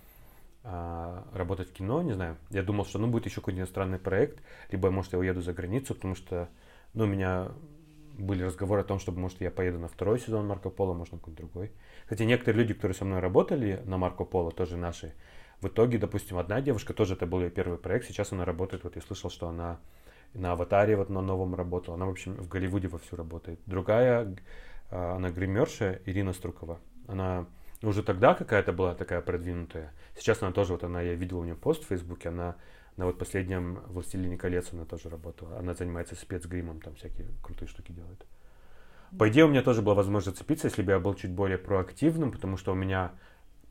[0.63, 2.39] а, работать в кино, не знаю.
[2.51, 5.95] Я думал, что ну будет еще какой-нибудь иностранный проект, либо, может, я уеду за границу,
[5.95, 6.49] потому что,
[6.95, 7.53] ну, меня
[8.19, 11.19] были разговоры о том, чтобы, может, я поеду на второй сезон Марко Поло, может, на
[11.19, 11.73] какой-то другой.
[12.07, 15.15] Хотя некоторые люди, которые со мной работали на Марко Поло, тоже наши,
[15.61, 18.97] в итоге, допустим, одна девушка, тоже это был ее первый проект, сейчас она работает, вот
[18.97, 19.81] я слышал, что она
[20.35, 23.61] на «Аватаре» вот на новом работала, она, в общем, в Голливуде вовсю работает.
[23.67, 24.37] Другая,
[24.91, 27.47] а, она гримерша, Ирина Струкова, она
[27.83, 29.93] уже тогда какая-то была такая продвинутая.
[30.17, 32.57] Сейчас она тоже, вот она, я видел у нее пост в Фейсбуке, она
[32.97, 35.59] на вот последнем «Властелине колец» она тоже работала.
[35.59, 38.25] Она занимается спецгримом, там всякие крутые штуки делает.
[39.19, 42.33] По идее, у меня тоже была возможность зацепиться, если бы я был чуть более проактивным,
[42.33, 43.13] потому что у меня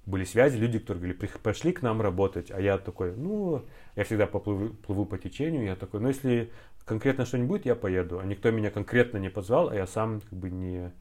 [0.06, 4.28] были связи, люди, которые говорили, пошли к нам работать, а я такой, ну, я всегда
[4.28, 6.52] поплыву, плыву по течению, я такой, ну, если
[6.86, 10.38] конкретно что-нибудь будет, я поеду, а никто меня конкретно не позвал, а я сам как
[10.38, 10.92] бы не,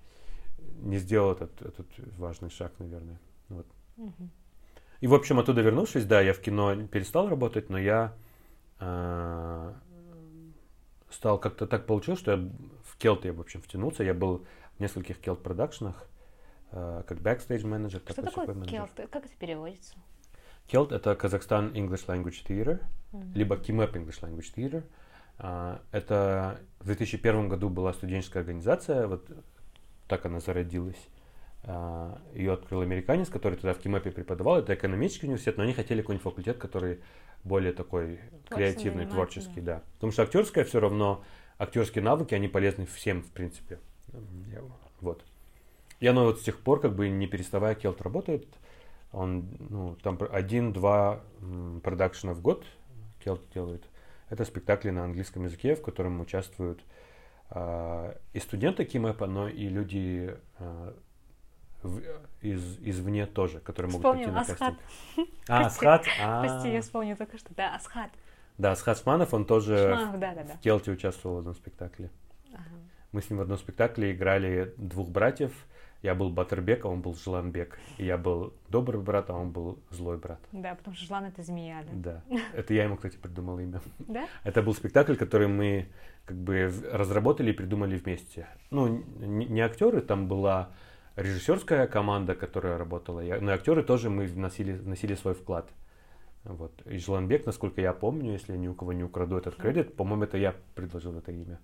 [0.81, 3.19] не сделал этот, этот важный шаг, наверное.
[3.49, 3.67] Вот.
[3.97, 4.29] Угу.
[5.03, 8.15] И, в общем, оттуда вернувшись, да, я в кино перестал работать, но я
[8.79, 9.73] э,
[11.11, 12.51] стал как-то так получилось, что я
[12.85, 14.05] в KELT я, в общем, втянулся.
[14.05, 16.09] Я был в нескольких KELT продакшенах,
[16.71, 18.01] э, как backstage manager.
[18.09, 18.93] Что такое KELT?
[19.11, 19.97] Как это переводится?
[20.69, 23.33] Келт это Казахстан English Language Theater, mm-hmm.
[23.35, 24.85] либо KIMEP English Language Theater.
[25.39, 29.29] Uh, это в 2001 году была студенческая организация, вот
[30.07, 31.09] так она зародилась.
[31.65, 34.59] Uh, ее открыл американец, который тогда в КИМЭПе преподавал.
[34.59, 36.99] Это экономический университет, но они хотели какой-нибудь факультет, который
[37.45, 39.83] более такой креативный, творческий, да.
[39.95, 41.23] Потому что актерское все равно,
[41.59, 43.79] актерские навыки, они полезны всем, в принципе.
[45.01, 45.25] Вот.
[46.01, 48.49] И оно вот с тех пор, как бы не переставая, KELT работает.
[49.13, 51.21] Он, ну, там один-два
[51.85, 52.65] продакшена в год
[53.25, 53.85] KELT делает.
[54.31, 56.83] Это спектакли на английском языке, в котором участвуют
[57.51, 60.93] э, и студенты КИМЭПа, но и люди э,
[61.83, 62.01] в,
[62.41, 64.59] из, извне тоже, которые могут прийти на Асхат.
[64.59, 65.29] кастинг.
[65.49, 66.05] А, Асхат?
[66.19, 67.55] Прости, я вспомнил только что.
[67.55, 68.11] Да, Асхат.
[68.59, 70.55] Да, Асхат Шманов, он тоже Шманов, да, да, да.
[70.55, 72.11] в KELT е участвовал в одном спектакле.
[72.53, 72.63] Ага.
[73.13, 75.53] Мы с ним в одном спектакле играли двух братьев.
[76.03, 77.79] Я был Батербек, а он был Жланбек.
[77.97, 80.41] И я был добрый брат, а он был злой брат.
[80.51, 82.23] Да, потому что Жлан это змея, да?
[82.31, 82.39] Да.
[82.55, 83.81] Это я ему, кстати, придумал имя.
[84.01, 84.27] Да?
[84.43, 85.89] Это был спектакль, который мы
[86.25, 88.49] как бы разработали и придумали вместе.
[88.71, 90.71] Ну, не актеры, там была
[91.17, 95.71] режиссерская команда, которая работала, но актеры тоже мы вносили, вносили свой вклад.
[96.45, 96.73] Вот.
[96.87, 100.25] И Жланбек, насколько я помню, если я ни у кого не украду этот кредит, по-моему,
[100.25, 101.61] это я предложил это имя.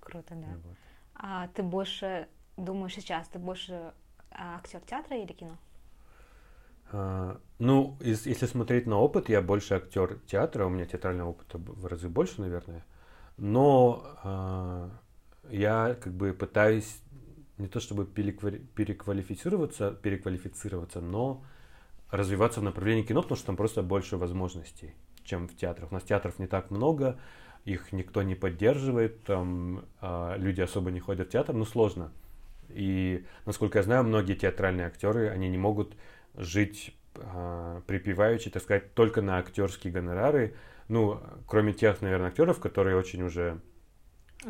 [0.00, 0.46] Круто, да.
[0.64, 0.76] Вот.
[1.14, 3.92] А ты больше думаешь сейчас, ты больше
[4.30, 5.58] а, актер театра или кино?
[6.92, 11.58] А, ну, из, если смотреть на опыт, я больше актер театра, у меня театрального опыта
[11.58, 12.84] в разы больше, наверное.
[13.36, 14.90] Но а,
[15.50, 17.02] я как бы пытаюсь
[17.60, 21.44] не то чтобы переквалифицироваться, переквалифицироваться, но
[22.10, 24.94] развиваться в направлении кино, потому что там просто больше возможностей,
[25.24, 25.92] чем в театрах.
[25.92, 27.18] У нас театров не так много,
[27.64, 32.12] их никто не поддерживает, там э, люди особо не ходят в театр, ну сложно.
[32.68, 35.94] И, насколько я знаю, многие театральные актеры, они не могут
[36.34, 40.54] жить э, припеваючи, так сказать, только на актерские гонорары.
[40.88, 43.60] Ну, кроме тех, наверное, актеров, которые очень уже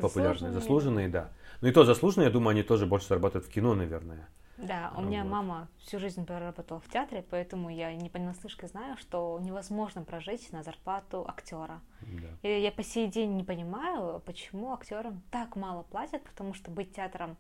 [0.01, 1.31] популярные, заслуженные, заслуженные да.
[1.61, 4.29] Ну и то заслуженно, я думаю, они тоже больше зарабатывают в кино, наверное.
[4.63, 5.31] Да, у меня вот.
[5.31, 10.63] мама всю жизнь проработала в театре, поэтому я не понаслышке знаю, что невозможно прожить на
[10.63, 11.81] зарплату актера.
[12.03, 12.49] Да.
[12.49, 16.95] И я по сей день не понимаю, почему актерам так мало платят, потому что быть
[16.95, 17.37] театром,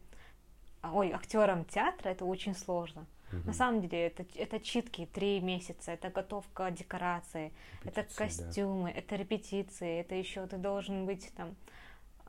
[0.82, 3.06] ой, актером театра это очень сложно.
[3.32, 3.46] Угу.
[3.46, 7.52] На самом деле это, это читки три месяца, это готовка декорации,
[7.84, 8.98] репетиции, это костюмы, да.
[8.98, 11.54] это репетиции, это еще ты должен быть там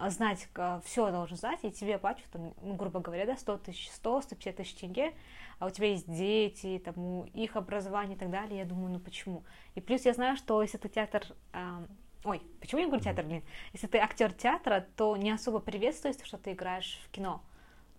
[0.10, 0.48] знать,
[0.84, 4.56] все должен знать, и тебе платят, там, ну, грубо говоря, да, 100 тысяч, 100, 150
[4.56, 5.14] тысяч тенге,
[5.60, 9.44] а у тебя есть дети, там, их образование и так далее, я думаю, ну почему?
[9.76, 11.86] И плюс я знаю, что если ты театр, э,
[12.24, 16.38] ой, почему я говорю театр, блин, если ты актер театра, то не особо приветствуется, что
[16.38, 17.44] ты играешь в кино.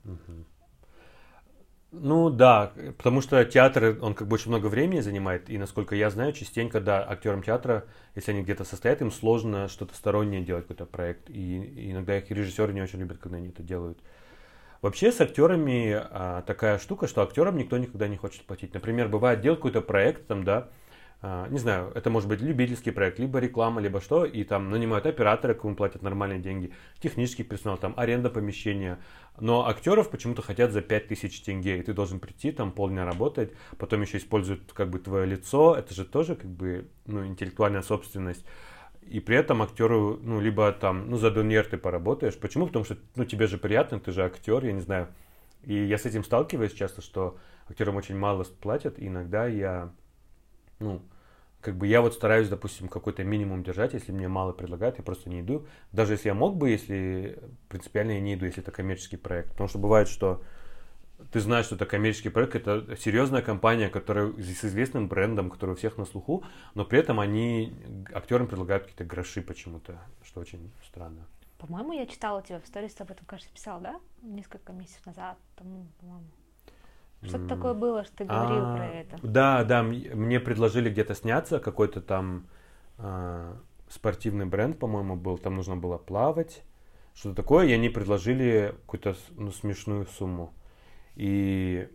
[0.05, 0.45] Uh-huh.
[1.95, 6.09] Ну да, потому что театр, он как бы очень много времени занимает, и насколько я
[6.09, 10.87] знаю, частенько, да, актерам театра, если они где-то состоят, им сложно что-то стороннее делать, какой-то
[10.87, 13.99] проект, и иногда их режиссеры не очень любят, когда они это делают.
[14.81, 18.75] Вообще с актерами а, такая штука, что актерам никто никогда не хочет платить.
[18.75, 20.71] Например, бывает, делать какой-то проект, там, да,
[21.23, 25.55] не знаю, это может быть любительский проект, либо реклама, либо что, и там нанимают оператора,
[25.55, 28.99] кому платят нормальные деньги, технический персонал, там аренда помещения.
[29.39, 34.03] Но актеров почему-то хотят за 5000 тенге, и ты должен прийти, там полдня работать, потом
[34.03, 38.45] еще используют как бы твое лицо, это же тоже как бы ну, интеллектуальная собственность.
[39.03, 42.37] И при этом актеру, ну, либо там, ну, за донер ты поработаешь.
[42.37, 42.67] Почему?
[42.67, 45.09] Потому что, ну, тебе же приятно, ты же актер, я не знаю.
[45.63, 47.37] И я с этим сталкиваюсь часто, что
[47.69, 49.93] актерам очень мало платят, и иногда я,
[50.79, 51.03] ну,
[51.63, 55.31] как бы я вот стараюсь, допустим, какой-то минимум держать, если мне мало предлагают, я просто
[55.31, 55.67] не иду.
[55.93, 59.51] Даже если я мог бы, если принципиально я не иду, если это коммерческий проект.
[59.51, 60.43] Потому что бывает, что
[61.31, 65.77] ты знаешь, что это коммерческий проект, это серьезная компания, которая с известным брендом, который у
[65.77, 66.45] всех на слуху,
[66.75, 67.73] но при этом они
[68.13, 71.27] актерам предлагают какие-то гроши почему-то, что очень странно.
[71.59, 74.01] По-моему, я читала тебя в сторис, об этом, кажется, писал, да?
[74.21, 75.87] Несколько месяцев назад, по-моему.
[77.23, 79.19] Что-то такое было, что ты говорил а, про это.
[79.23, 82.47] Да, да, мне предложили где-то сняться, какой-то там
[82.99, 83.57] а,
[83.89, 86.63] спортивный бренд, по-моему, был, там нужно было плавать,
[87.15, 90.53] что-то такое, и они предложили какую-то ну, смешную сумму.
[91.15, 91.89] И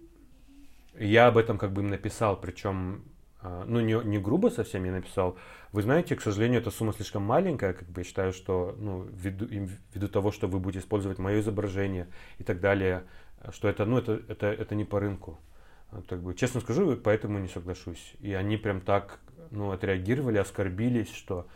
[0.98, 3.04] я об этом как бы им написал, причем,
[3.42, 5.38] а, ну, не, не грубо совсем я написал.
[5.72, 9.46] Вы знаете, к сожалению, эта сумма слишком маленькая, как бы я считаю, что, ну, ввиду,
[9.46, 13.04] ввиду того, что вы будете использовать мое изображение и так далее,
[13.52, 15.40] что это, ну, это, это, это не по рынку.
[16.08, 18.14] Так бы, честно скажу, поэтому не соглашусь.
[18.20, 19.20] И они прям так,
[19.52, 21.48] ну, отреагировали, оскорбились, что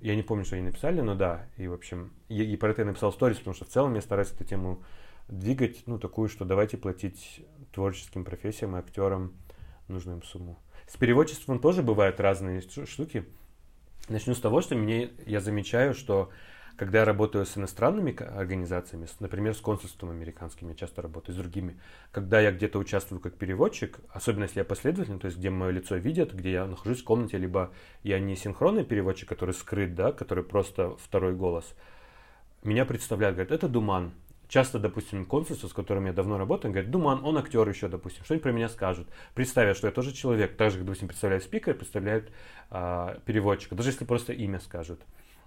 [0.00, 2.82] я не помню, что они написали, но да, и в общем, и, и про это
[2.82, 4.82] я написал сторис, потому что в целом я стараюсь эту тему
[5.28, 9.34] двигать, ну, такую, что давайте платить творческим профессиям и актерам
[9.88, 10.58] нужную им сумму.
[10.86, 13.24] С переводчеством тоже бывают разные штуки.
[14.08, 16.30] Начну с того, что мне, я замечаю, что
[16.76, 21.78] когда я работаю с иностранными организациями, например, с консульством американским, я часто работаю с другими,
[22.12, 25.96] когда я где-то участвую как переводчик, особенно если я последовательный, то есть где мое лицо
[25.96, 30.44] видят, где я нахожусь в комнате, либо я не синхронный переводчик, который скрыт, да, который
[30.44, 31.74] просто второй голос,
[32.62, 34.12] меня представляют, говорят, это Думан,
[34.48, 38.42] часто, допустим, консульство, с которым я давно работаю, говорит, Думан, он актер еще, допустим, что-нибудь
[38.42, 39.08] про меня скажут.
[39.34, 42.30] Представят, что я тоже человек, так же, как, допустим, представляют спикера, представляют
[42.70, 45.00] а, переводчика, даже если просто имя скажут.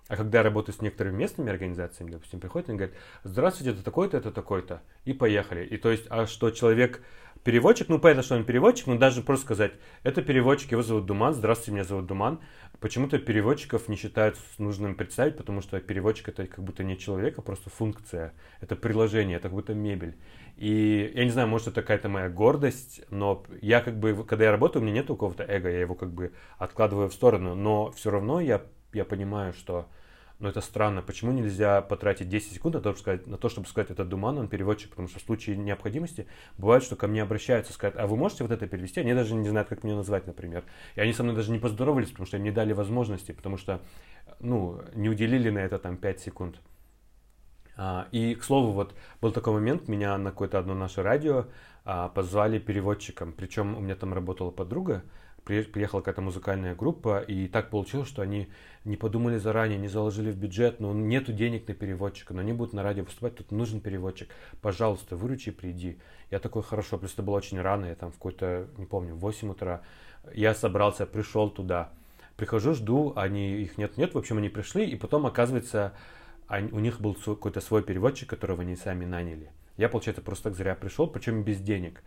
[0.09, 4.17] А когда я работаю с некоторыми местными организациями, допустим, приходят и говорят, здравствуйте, это такой-то,
[4.17, 5.63] это такой-то, и поехали.
[5.63, 7.03] И то есть, а что человек
[7.43, 11.35] переводчик, ну понятно, что он переводчик, но даже просто сказать, это переводчик, его зовут Думан,
[11.35, 12.39] здравствуйте, меня зовут Думан.
[12.79, 17.43] Почему-то переводчиков не считают нужным представить, потому что переводчик это как будто не человек, а
[17.43, 20.17] просто функция, это приложение, это как будто мебель.
[20.57, 24.51] И я не знаю, может это какая-то моя гордость, но я как бы, когда я
[24.51, 28.09] работаю, у меня нет какого-то эго, я его как бы откладываю в сторону, но все
[28.09, 29.87] равно я, я понимаю, что
[30.39, 31.02] но это странно.
[31.02, 34.38] Почему нельзя потратить 10 секунд на то, чтобы сказать, на то, чтобы сказать это Думан,
[34.38, 38.15] он переводчик, потому что в случае необходимости бывает, что ко мне обращаются, сказать, а вы
[38.15, 39.02] можете вот это перевести?
[39.02, 40.63] Они даже не знают, как меня назвать, например.
[40.95, 43.82] И они со мной даже не поздоровались, потому что им не дали возможности, потому что,
[44.39, 46.62] ну, не уделили на это там 5 секунд.
[47.75, 51.47] А, и, к слову, вот был такой момент, меня на какое-то одно наше радио
[51.84, 55.04] а, позвали переводчиком, причем у меня там работала подруга,
[55.43, 58.49] приехала какая-то музыкальная группа, и так получилось, что они
[58.85, 62.73] не подумали заранее, не заложили в бюджет, но нету денег на переводчика, но они будут
[62.73, 64.29] на радио выступать, тут нужен переводчик.
[64.61, 65.99] Пожалуйста, выручи, приди.
[66.31, 69.19] Я такой, хорошо, плюс это было очень рано, я там в какой-то, не помню, в
[69.19, 69.81] 8 утра.
[70.33, 71.91] Я собрался, пришел туда.
[72.37, 75.93] Прихожу, жду, они, их нет-нет, в общем, они пришли, и потом, оказывается,
[76.47, 79.51] они, у них был какой-то свой переводчик, которого они сами наняли.
[79.75, 82.01] Я, получается, просто так зря пришел, причем без денег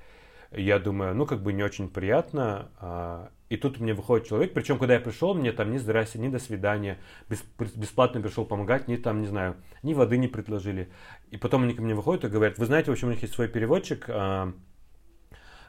[0.55, 2.71] я думаю, ну, как бы не очень приятно.
[2.79, 6.29] А, и тут мне выходит человек, причем, когда я пришел, мне там ни здрасте, ни
[6.29, 10.91] до свидания, бесплатно пришел помогать, ни там, не знаю, ни воды не предложили.
[11.31, 13.35] И потом они ко мне выходят и говорят, вы знаете, в общем, у них есть
[13.35, 14.53] свой переводчик, а,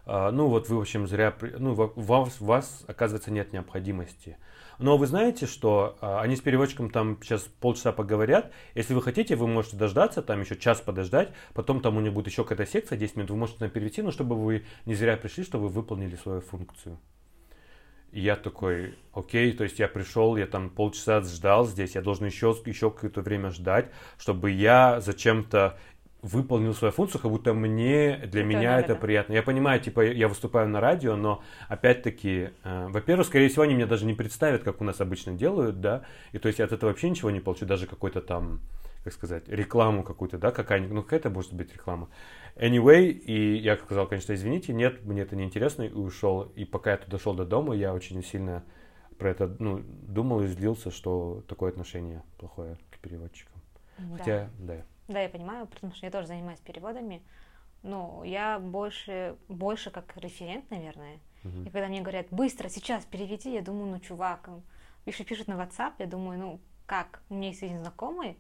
[0.06, 4.38] а, ну, вот вы, в общем, зря, ну, вас, вас, оказывается, нет необходимости.
[4.84, 8.52] Но вы знаете, что а, они с переводчиком там сейчас полчаса поговорят.
[8.76, 11.30] Если вы хотите, вы можете дождаться, там еще час подождать.
[11.54, 14.12] Потом там у них будет еще какая-то секция, 10 минут, вы можете там перевести, но
[14.12, 17.00] чтобы вы не зря пришли, чтобы вы выполнили свою функцию.
[18.12, 22.26] И я такой, окей, то есть я пришел, я там полчаса ждал здесь, я должен
[22.26, 25.80] еще, еще какое-то время ждать, чтобы я зачем-то
[26.24, 29.34] выполнил свою функцию, как будто мне, для это меня это приятно.
[29.34, 33.88] Я понимаю, типа, я выступаю на радио, но опять-таки, э, во-первых, скорее всего, они меня
[33.88, 36.90] даже не представят, как у нас обычно делают, да, и то есть я от этого
[36.90, 38.62] вообще ничего не получу, даже какой-то там,
[39.04, 42.08] как сказать, рекламу какую-то, да, какая-нибудь, ну какая-то может быть реклама.
[42.56, 46.44] Anyway, и я сказал, конечно, извините, нет, мне это не интересно, и ушел.
[46.56, 48.64] И пока я туда шел до дома, я очень сильно
[49.18, 53.62] про это ну, думал и злился, что такое отношение плохое к переводчикам.
[53.98, 54.18] Да.
[54.18, 54.86] Хотя, да.
[55.08, 57.22] Да, я понимаю, потому что я тоже занимаюсь переводами.
[57.82, 61.20] Но я больше, больше как референт, наверное.
[61.44, 61.68] Uh-huh.
[61.68, 64.50] И когда мне говорят, быстро, сейчас переведи, я думаю, ну, чувак,
[65.04, 67.22] пишет, пишет на WhatsApp, я думаю, ну, как?
[67.30, 68.38] У меня есть один знакомый,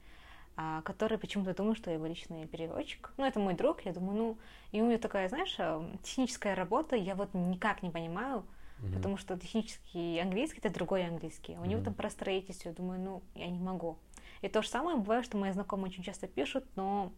[0.55, 3.11] а, который почему-то думает, что я его личный переводчик.
[3.17, 4.37] Ну, это мой друг, я думаю, ну,
[4.71, 8.45] и у меня такая, знаешь, а, техническая работа, я вот никак не понимаю,
[8.79, 8.93] uh-huh.
[8.93, 11.55] потому что технический английский это другой английский.
[11.55, 11.67] А у uh-huh.
[11.67, 13.97] него там про строительство, я думаю, ну, я не могу.
[14.43, 17.13] И то же самое бывает, что мои знакомые очень часто пишут, но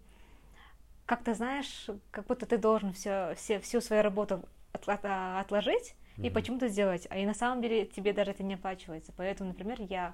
[1.07, 6.31] как ты знаешь, как будто ты должен все, все, всю свою работу отложить и mm-hmm.
[6.31, 7.07] почему-то сделать.
[7.09, 9.11] А и на самом деле тебе даже это не оплачивается.
[9.17, 10.13] Поэтому, например, я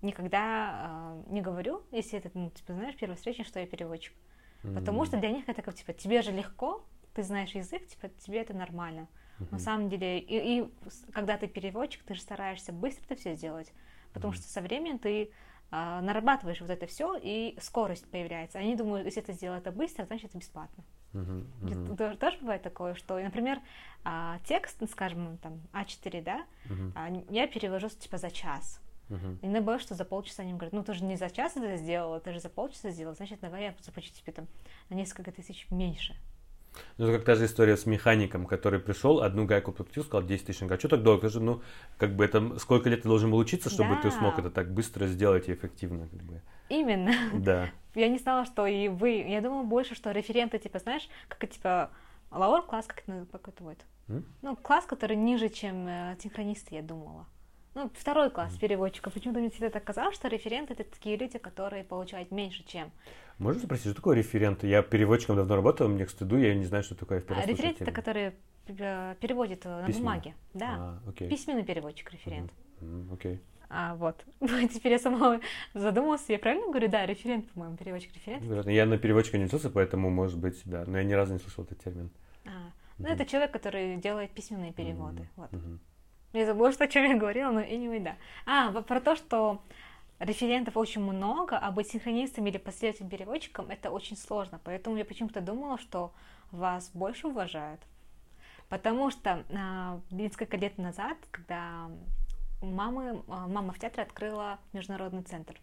[0.00, 4.14] никогда э, не говорю, если это, ну, типа, знаешь, первая встреча, что я переводчик.
[4.62, 4.74] Mm-hmm.
[4.74, 6.82] Потому что для них это как, типа, тебе же легко,
[7.12, 9.06] ты знаешь язык, типа, тебе это нормально.
[9.38, 9.48] Mm-hmm.
[9.50, 10.74] На самом деле, и, и
[11.12, 13.70] когда ты переводчик, ты же стараешься быстро это все сделать.
[14.14, 14.36] Потому mm-hmm.
[14.36, 15.32] что со временем ты а,
[15.70, 18.58] нарабатываешь вот это все, и скорость появляется.
[18.58, 20.84] Они думают, если это сделать это быстро, значит это бесплатно.
[21.12, 23.60] Мгм, мгм, Тоже, бывает такое, что, например,
[24.04, 26.44] а, текст, ну, скажем, там, А4, да,
[26.94, 28.80] а, я перевожу, типа, за час.
[29.42, 31.76] И иногда бывает, что за полчаса они говорят, ну, ты же не за час это
[31.76, 34.46] сделала, ты же за полчаса сделала, значит, давай я заплачу тебе там
[34.90, 36.14] на несколько тысяч меньше.
[36.96, 40.46] Ну, это как та же история с механиком, который пришел, одну гайку подкрутил, сказал 10
[40.46, 40.60] тысяч.
[40.60, 41.28] Говорит, а что так долго?
[41.28, 41.62] Скажи, ну,
[41.96, 44.18] как бы это, сколько лет ты должен был учиться, чтобы ты Да.
[44.18, 46.40] смог это так быстро сделать и эффективно, как бы.
[46.68, 47.12] Именно.
[47.34, 47.70] Да.
[47.94, 49.24] Я не знала, что и вы.
[49.28, 51.90] Я думала больше, что референты, типа, знаешь, как типа,
[52.30, 53.84] лаур класс, как это, как это будет?
[54.08, 54.24] М?
[54.42, 57.26] Ну, класс, который ниже, чем э, синхронисты, я думала.
[57.78, 59.08] Ну, второй класс переводчика.
[59.08, 62.90] Почему-то мне всегда так казалось, что референты это такие люди, которые получают меньше, чем.
[63.38, 64.64] Можно спросить, что такое референт?
[64.64, 67.20] Я переводчиком давно работал, мне к стыду, я не знаю, что такое.
[67.20, 68.34] впервые А референт это которые
[68.66, 70.08] э, переводят э, на Письменно.
[70.10, 70.34] бумаге.
[70.54, 70.74] Да.
[70.76, 71.28] А, окей.
[71.28, 72.50] Письменный переводчик, референт.
[72.80, 73.40] М, Окей.
[73.70, 74.24] А вот.
[74.40, 75.40] Теперь я сама
[75.72, 76.88] задумалась, я правильно говорю?
[76.88, 78.42] Да, референт, по-моему, переводчик референт.
[78.42, 78.70] Вероятно.
[78.70, 80.82] Я на переводчика не учился, поэтому, может быть, да.
[80.84, 82.10] Но я ни разу не слышал этот термин.
[82.44, 83.14] А, ну, Мгм.
[83.14, 85.20] это человек, который делает письменные переводы.
[85.20, 85.52] М, Вот.
[85.52, 85.78] мгм.
[86.32, 88.16] Я забыла, что, о чем я говорила, но anyway, да.
[88.46, 89.62] А, про то, что
[90.18, 94.60] референтов очень много, а быть синхронистом или последовательным переводчиком это очень сложно.
[94.64, 96.12] Поэтому я почему-то думала, что
[96.50, 97.80] вас больше уважают.
[98.68, 101.90] Потому что а, несколько лет назад, когда
[102.60, 105.58] мамы, а, мама в театре открыла международный центр.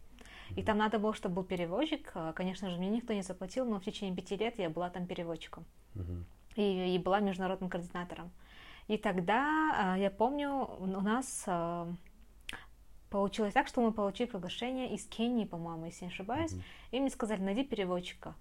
[0.55, 2.11] И там надо было, чтобы был переводчик.
[2.15, 5.05] А, Конечно же, мне никто не заплатил, но в течение пяти лет я была там
[5.05, 6.25] переводчиком Мгм.
[6.55, 8.31] и, и была международным координатором.
[8.87, 11.87] И тогда, а, я помню, у нас а,
[13.09, 16.63] получилось так, что мы получили приглашение из Кении, по-моему, если не ошибаюсь, Мгм.
[16.91, 18.35] и мне сказали, найди переводчика.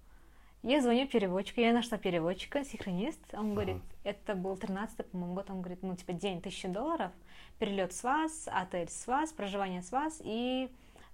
[0.61, 5.61] Я звоню переводчику, я нашла переводчика, синхронист, он говорит, это был 13 по-моему, год, он
[5.61, 7.11] говорит, ну, типа, день, тысяча долларов,
[7.59, 10.71] перелет с вас, отель с вас, проживание с вас, и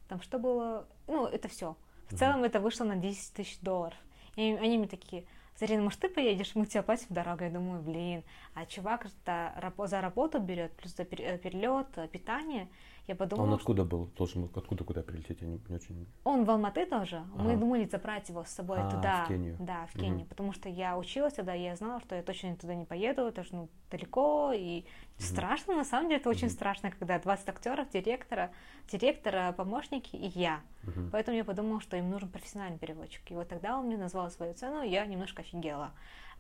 [0.08, 1.76] там что было, ну, это все.
[2.08, 2.18] В Мгм.
[2.18, 3.98] целом это вышло на 10 тысяч долларов.
[4.38, 5.26] И они мне такие,
[5.62, 7.44] Зарина, может, ты поедешь, мы тебе оплатим дорогу.
[7.44, 8.24] Я думаю, блин,
[8.56, 12.68] а чувак за работу берет, плюс за э, перелет, э, питание.
[13.08, 14.06] Я А подумала, он что откуда был?
[14.18, 15.42] Должен был откуда куда прилететь?
[15.42, 16.08] Я не, не очень...
[16.24, 17.24] он в Алматы тоже.
[17.36, 17.60] Мы Ага.
[17.60, 19.24] думали забрать его с собой А, туда.
[19.26, 19.58] в Кению.
[19.60, 19.98] Да, в.
[19.98, 20.26] Кению.
[20.28, 23.24] Потому что я училась тогда, и я знала, что я точно туда не поеду.
[23.24, 24.86] Это же ну, далеко и
[25.18, 25.76] страшно.
[25.76, 26.54] На самом деле это очень Мгм.
[26.56, 28.52] страшно, когда 20 актеров, директора,
[28.92, 30.62] директора, помощники и я.
[30.84, 31.10] Мгм.
[31.12, 33.30] Поэтому я подумала, что им нужен профессиональный переводчик.
[33.32, 35.92] И вот тогда он мне назвал свою цену, я немножко офигела.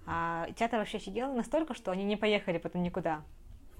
[0.05, 3.23] А театр вообще офигел настолько, что они не поехали потом никуда.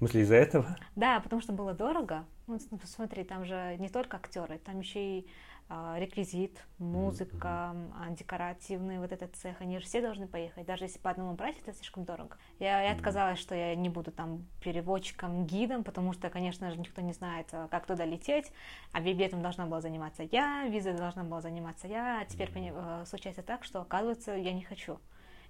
[0.02, 0.76] Смысле, из-за этого?
[0.96, 2.24] Да, потому что было дорого.
[2.48, 5.28] Ну, с- посмотри, там же не только актеры, там еще и
[5.68, 9.60] а, реквизит, музыка, а, декоративный вот этот цех.
[9.60, 12.36] Они же все должны поехать, даже если по одному брать, это слишком дорого.
[12.58, 17.00] Я, я отказалась, что я не буду там переводчиком, гидом, потому что, конечно же, никто
[17.00, 18.50] не знает, а, как туда лететь.
[18.90, 22.22] А билетом должна была заниматься я, визой должна была заниматься я.
[22.22, 24.98] А теперь э, случается так, что, оказывается, я не хочу.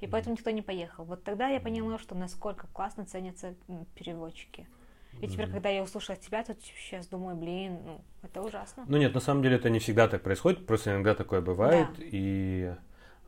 [0.03, 1.05] И поэтому никто не поехал.
[1.05, 3.55] Вот тогда я поняла, что насколько классно ценятся
[3.95, 4.67] переводчики.
[5.21, 8.85] И теперь, когда я услышала тебя, то сейчас думаю, блин, ну, это ужасно.
[8.89, 11.89] Ну нет, на самом деле это не всегда так происходит, просто иногда такое бывает.
[11.99, 12.75] И,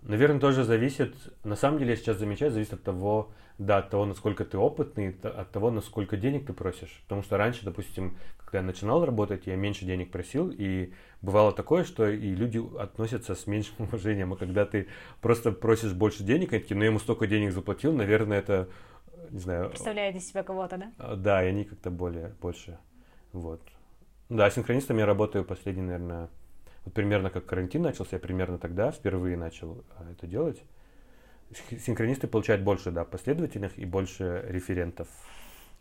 [0.05, 4.05] наверное, тоже зависит, на самом деле я сейчас замечаю, зависит от того, да, от того,
[4.07, 7.01] насколько ты опытный, от того, насколько денег ты просишь.
[7.05, 10.93] Потому что раньше, допустим, когда я начинал работать, я меньше денег просил, и
[11.23, 14.33] бывало такое, что и люди относятся с меньшим уважением.
[14.33, 14.89] А когда ты
[15.21, 18.69] просто просишь больше денег, они такие, ну я ему столько денег заплатил, наверное, это,
[19.31, 20.93] не знаю, Представляет из себя кого-то, да?
[20.99, 22.79] а, Да, и они как-то более, больше,
[23.33, 23.61] вот.
[24.29, 26.29] Да, синхронистом я работаю последний, наверное,
[26.85, 30.63] вот примерно как карантин начался, я примерно тогда впервые начал а, это делать.
[31.79, 35.09] Синхронисты получают больше, да, последовательных и больше референтов.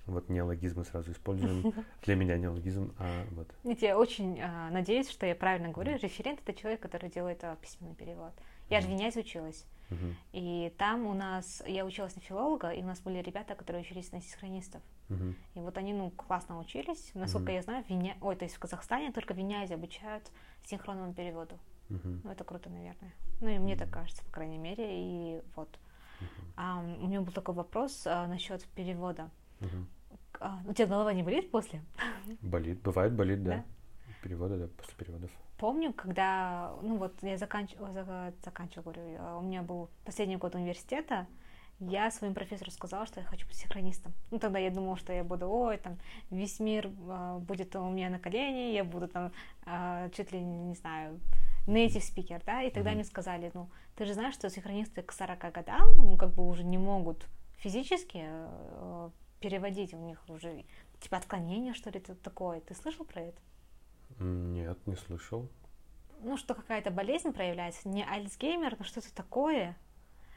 [0.06, 1.74] Вот неологизмы сразу используем.
[2.04, 3.48] Для меня неологизм, а вот.
[3.64, 5.98] Нет, я очень а, надеюсь, что я правильно говорю.
[5.98, 8.34] Референт это человек, который делает а, письменный перевод.
[8.70, 8.92] Я же в.
[8.92, 9.66] Винязе училась.
[9.90, 13.84] Мгм, И там у нас, я училась на филолога, и у нас были ребята, которые
[13.84, 14.82] учились на синхронистов.
[15.10, 17.12] Мгм, И вот они, ну, классно учились.
[17.14, 17.56] Насколько Мгм.
[17.56, 18.16] я знаю, в Виня...
[18.22, 20.32] Ой, то есть в Казахстане только в Винязе обучают
[20.66, 21.58] синхронному переводу.
[21.90, 23.14] мгм, Ну, это круто, наверное.
[23.42, 24.86] Ну, и мне так кажется, по крайней мере.
[24.90, 25.70] И вот.
[26.56, 29.30] А, у меня был такой вопрос а, насчет перевода.
[29.60, 29.88] мгм.
[30.40, 31.82] А, у тебя голова не болит после?
[32.42, 33.58] Болит, бывает болит, да.
[33.58, 33.64] Да?
[34.22, 35.32] Переводы, да, после переводов.
[35.58, 41.28] Помню, когда, ну вот я заканчивала, заканчивала, говорю, а, у меня был последний год университета,
[41.90, 44.14] я своим профессору сказала, что я хочу быть синхронистом.
[44.32, 45.98] Ну, тогда я думала, что я буду, ой, там,
[46.30, 49.32] весь мир а, будет у меня на колене, я буду там,
[49.66, 51.20] а, чуть ли, не знаю,
[51.68, 53.00] native speaker, да, и тогда Мгм.
[53.00, 56.64] мне сказали, ну, ты же знаешь, что синхронисты к 40 годам, ну, как бы уже
[56.64, 57.26] не могут
[57.58, 59.10] физически э,
[59.40, 60.66] переводить, у них уже,
[61.00, 62.60] типа, отклонение, что ли, такое.
[62.62, 63.42] Ты слышал про это?
[64.20, 65.50] Нет, не слышал.
[66.22, 69.76] ну, что какая-то болезнь проявляется, не Альцгеймер, но что-то такое.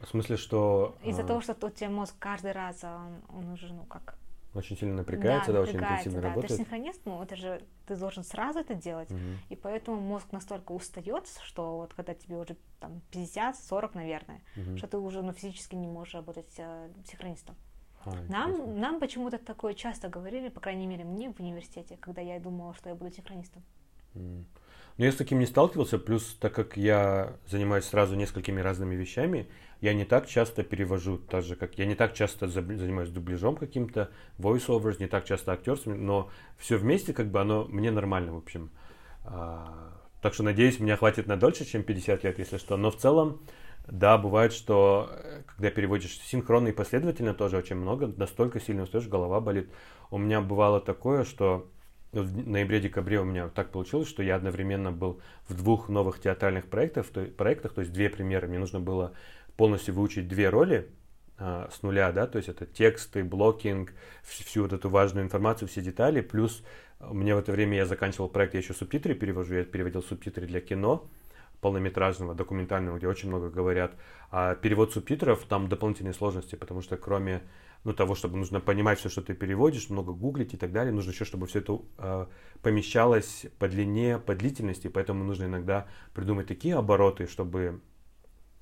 [0.01, 0.95] В смысле, что...
[1.03, 1.25] Из-за а...
[1.25, 4.17] того, что у тебя мозг каждый раз, он, он уже, ну, как
[4.57, 6.27] очень сильно напрягается, да, да очень интенсивно да.
[6.29, 6.47] работает.
[6.47, 9.19] То есть синхронист, ну, это же ты должен сразу это делать, угу.
[9.49, 14.77] и поэтому мозг настолько устает, что вот когда тебе уже там 50-40, наверное, угу.
[14.77, 17.55] что ты уже ну, физически не можешь работать э, синхронистом.
[18.05, 22.39] А, нам, нам почему-то такое часто говорили, по крайней мере, мне в университете, когда я
[22.39, 23.63] думала, что я буду синхронистом.
[24.15, 24.45] Mm.
[24.97, 29.47] Но я с таким не сталкивался, плюс так как я занимаюсь сразу несколькими разными вещами,
[29.81, 34.09] я не так часто перевожу, так же как я не так часто занимаюсь дубляжом каким-то,
[34.37, 38.71] voiceovers, не так часто актерством, но все вместе как бы оно мне нормально, в общем.
[39.23, 42.75] А, так что надеюсь, меня хватит на дольше, чем 50 лет, если что.
[42.77, 43.41] Но в целом,
[43.87, 49.07] да, бывает, что э, когда переводишь синхронно и последовательно тоже очень много, настолько сильно устаешь,
[49.07, 49.69] голова болит.
[50.09, 51.69] У меня бывало такое, что
[52.13, 57.07] в ноябре-декабре у меня так получилось, что я одновременно был в двух новых театральных проектах,
[57.07, 58.47] то, проектах, то есть две премьеры.
[58.47, 59.13] Мне нужно было
[59.57, 60.89] полностью выучить две роли
[61.37, 63.93] а, с нуля, да, то есть это тексты, блокинг,
[64.23, 66.63] всю вот эту важную информацию, все детали, плюс
[66.99, 70.61] мне в это время я заканчивал проект, я еще субтитры перевожу, я переводил субтитры для
[70.61, 71.09] кино,
[71.61, 73.95] полнометражного, документального, где очень много говорят.
[74.29, 77.41] А перевод субтитров, там дополнительные сложности, потому что кроме
[77.83, 81.11] ну, того, чтобы нужно понимать все, что ты переводишь, много гуглить и так далее, нужно
[81.11, 82.25] еще, чтобы все это э,
[82.61, 87.81] помещалось по длине, по длительности, поэтому нужно иногда придумать такие обороты, чтобы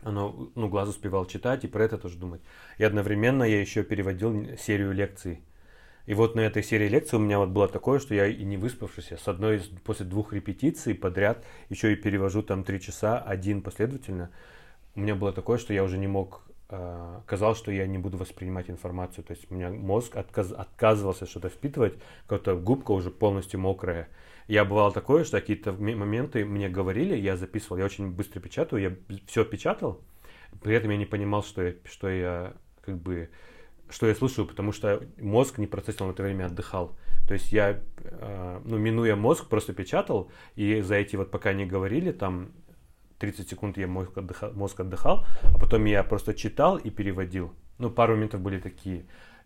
[0.06, 2.42] оно, ну, глаз успевал читать и про это тоже думать.
[2.78, 5.42] И одновременно я еще переводил серию лекций.
[6.06, 8.58] И вот на этой серии лекций у меня вот было такое, что я и не
[8.58, 13.62] выспавшийся, с одной из, после двух репетиций подряд, еще и перевожу там три часа, один
[13.62, 14.30] последовательно,
[14.96, 18.18] у меня было такое, что я уже не мог Э, казалось, что я не буду
[18.18, 19.24] воспринимать информацию.
[19.24, 21.94] То есть у меня мозг отказ, отказывался что-то впитывать,
[22.28, 24.08] какая-то губка уже полностью мокрая.
[24.48, 29.18] Я бывало такое, что какие-то моменты мне говорили, я записывал, я очень быстро печатаю, я
[29.28, 30.02] все печатал,
[30.62, 33.30] при этом я не понимал, что я, что я как бы
[33.90, 36.98] что я слушаю, потому что мозг не процессил в это время отдыхал.
[37.28, 41.66] То есть я, э, ну, минуя мозг, просто печатал, и за эти вот, пока они
[41.66, 42.52] говорили, там,
[43.20, 47.54] 30 секунд я мозг отдыхал, мозг отдыхал, а потом я просто читал и переводил.
[47.78, 49.06] Ну, пару моментов были такие.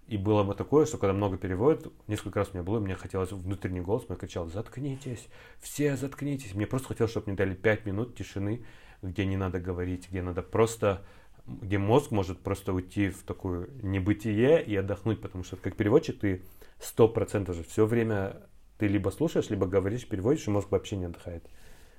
[0.10, 3.32] И было бы такое, что когда много переводят, несколько раз у меня было, мне хотелось
[3.32, 5.28] внутренний голос, мне кричал, заткнитесь,
[5.60, 6.55] все заткнитесь.
[6.55, 8.66] Мне просто хотелось, чтобы мне дали 5 минут тишины,
[9.03, 11.05] где не надо говорить, где надо просто,
[11.45, 16.43] где мозг может просто уйти в такое небытие и отдохнуть, потому что как переводчик ты
[16.80, 18.49] сто процентов же все время
[18.80, 21.45] ты либо слушаешь, либо говоришь, переводишь, и мозг вообще не отдыхает.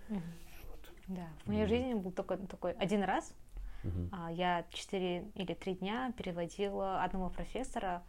[0.09, 0.21] Uh-huh.
[1.07, 1.69] Да, в моей mm-hmm.
[1.69, 3.35] жизни был только такой один раз.
[3.83, 4.35] Mm-hmm.
[4.35, 8.03] Я четыре или три дня переводила одного профессора.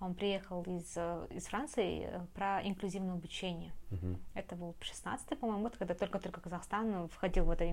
[0.00, 3.72] Он приехал из, э, из Франции э, про инклюзивное обучение.
[3.90, 4.18] Mm-hmm.
[4.34, 7.64] Это был 16-й, по-моему, год, когда только-только Казахстан входил в это,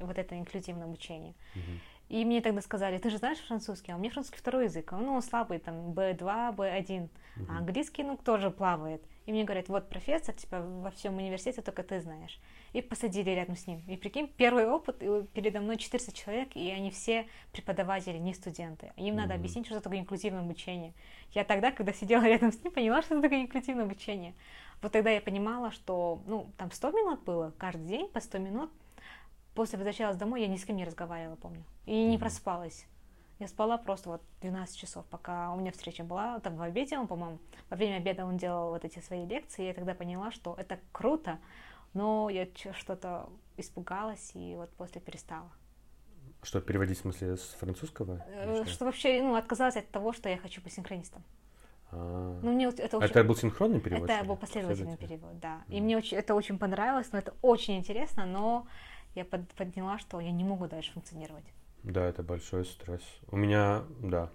[0.00, 1.34] вот это инклюзивное обучение.
[1.54, 1.78] Mm-hmm.
[2.08, 5.14] И мне тогда сказали, ты же знаешь французский, а у меня французский второй язык, ну,
[5.14, 7.46] он слабый, там, B2, B1, mm-hmm.
[7.48, 9.04] а английский, ну, тоже плавает.
[9.26, 12.40] И мне говорят, вот профессор, типа, во всем университете только ты знаешь.
[12.76, 13.82] И посадили рядом с ним.
[13.88, 18.92] И прикинь, первый опыт, и передо мной 400 человек, и они все преподаватели, не студенты.
[18.96, 19.16] Им mm-hmm.
[19.16, 20.92] надо объяснить, что такое инклюзивное обучение.
[21.32, 24.34] Я тогда, когда сидела рядом с ним, поняла, что это такое инклюзивное обучение.
[24.82, 28.70] Вот тогда я понимала, что, ну, там 100 минут было, каждый день по 100 минут.
[29.54, 31.64] После возвращалась домой, я ни с кем не разговаривала, помню.
[31.86, 32.84] И не проспалась.
[33.38, 37.06] Я спала просто вот 12 часов, пока у меня встреча была, там в обеде он,
[37.06, 37.38] по-моему,
[37.70, 40.78] во время обеда он делал вот эти свои лекции, и я тогда поняла, что это
[40.92, 41.38] круто,
[41.96, 42.46] но я
[42.78, 45.50] что-то испугалась и вот после перестала.
[46.42, 48.24] Что, переводить в смысле с французского?
[48.28, 48.72] Э, что?
[48.72, 51.24] что вообще, ну, отказалась от того, что я хочу быть синхронистом.
[51.90, 53.08] А, ну, мне это, очень...
[53.08, 54.10] это был синхронный перевод?
[54.10, 55.62] Это был последовательный перевод, да.
[55.68, 58.66] И мне очень, это очень понравилось, но это очень интересно, но
[59.14, 61.44] я под, подняла, что я не могу дальше функционировать.
[61.82, 63.02] Да, это большой стресс.
[63.28, 64.30] У меня, да,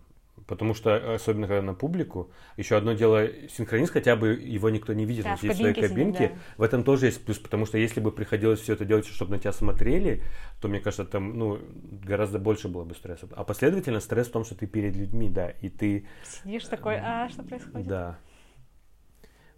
[0.48, 5.06] Потому что, особенно когда на публику, еще одно дело, синхронист хотя бы его никто не
[5.06, 6.30] видит, да, он сидит в своей кабинке.
[6.30, 6.40] да.
[6.58, 9.40] В этом тоже есть плюс, потому что если бы приходилось все это делать, чтобы на
[9.40, 10.24] тебя смотрели,
[10.60, 11.60] то, мне кажется, там, ну,
[12.04, 13.28] гораздо больше было бы стресса.
[13.36, 16.08] А последовательно стресс в том, что ты перед людьми, да, и ты...
[16.24, 17.88] Сидишь такой, а что происходит?
[17.88, 18.18] Да.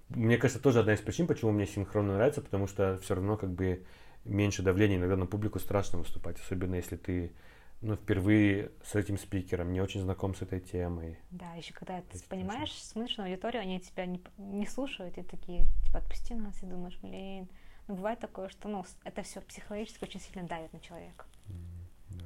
[0.09, 3.51] Мне кажется, тоже одна из причин, почему мне синхронно нравится, потому что все равно как
[3.51, 3.83] бы
[4.25, 4.97] меньше давления.
[4.97, 7.33] Иногда на публику страшно выступать, особенно если ты
[7.83, 11.19] ну, впервые с этим спикером, не очень знаком с этой темой.
[11.31, 12.83] Да, еще когда ты Это понимаешь, очень...
[12.85, 16.97] смотришь на аудиторию, они тебя не, не слушают, и такие, типа, отпусти нас, и думаешь,
[17.01, 17.49] блин.
[17.87, 21.25] Ну, бывает такое, что, ну, это все психологически очень сильно давит на человека.
[21.47, 22.25] Mm, да.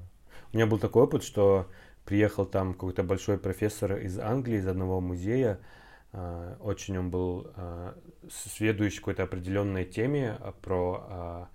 [0.53, 1.67] У меня был такой опыт, что
[2.05, 5.59] приехал там какой-то большой профессор из Англии, из одного музея,
[6.13, 7.93] Uh, очень он был uh,
[8.31, 11.47] сведущий какой-то определенной теме про uh,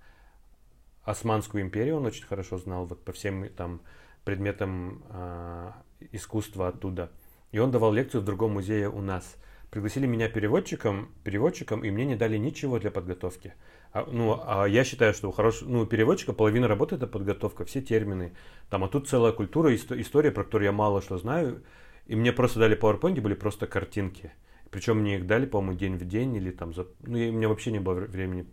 [1.03, 3.81] Османскую империю он очень хорошо знал, вот по всем там
[4.23, 5.71] предметом э,
[6.11, 7.11] искусства оттуда.
[7.51, 9.35] И он давал лекцию в другом музее у нас.
[9.69, 13.53] Пригласили меня переводчиком, переводчиком, и мне не дали ничего для подготовки.
[13.91, 17.81] А, ну, а я считаю, что у хорошего ну, переводчика половина работы это подготовка, все
[17.81, 18.33] термины.
[18.69, 21.63] Там, а тут целая культура, история, про которую я мало что знаю.
[22.05, 24.31] И мне просто дали PowerPoint, были просто картинки.
[24.69, 26.87] Причем мне их дали, по-моему, день в день или там за...
[27.01, 28.43] Ну, и у меня вообще не было времени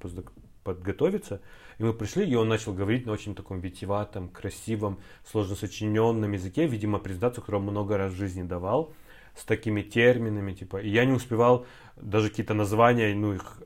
[0.63, 1.41] подготовиться.
[1.79, 6.67] И мы пришли, и он начал говорить на очень таком витиеватом, красивом, сложно сочиненном языке,
[6.67, 8.93] видимо, презентацию, которую он много раз в жизни давал,
[9.35, 13.63] с такими терминами, типа, и я не успевал даже какие-то названия, ну, их,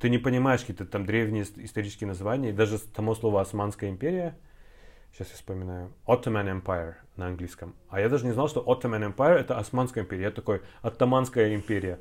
[0.00, 4.36] ты не понимаешь какие-то там древние исторические названия, и даже само слово «Османская империя»,
[5.12, 7.74] сейчас я вспоминаю, Ottoman Empire на английском.
[7.88, 10.24] А я даже не знал, что Ottoman Empire это Османская империя.
[10.24, 12.00] Я такой, Оттоманская империя.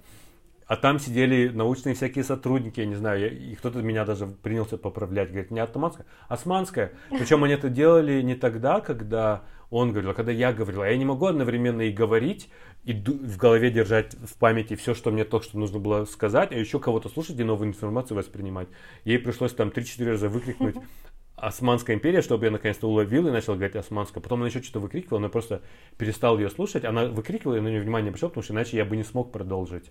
[0.72, 5.28] А там сидели научные всякие сотрудники, я не знаю, и кто-то меня даже принялся поправлять,
[5.28, 6.94] говорит, не оттоманская, османская.
[7.10, 10.84] Причем они это делали не тогда, когда он говорил, а когда я говорил.
[10.84, 12.50] А я не могу одновременно и говорить,
[12.86, 16.56] и в голове держать в памяти все, что мне только что нужно было сказать, а
[16.56, 18.70] еще кого-то слушать и новую информацию воспринимать.
[19.04, 20.78] Ей пришлось там 3-4 раза выкрикнуть
[21.36, 24.24] Османская империя, чтобы я наконец-то уловил и начал говорить османская.
[24.24, 25.64] Потом она еще что-то выкрикивала, но я просто
[25.98, 26.86] перестал ее слушать.
[26.86, 29.90] Она выкрикивала, и на нее внимание обращал, потому что иначе я бы не смог продолжить.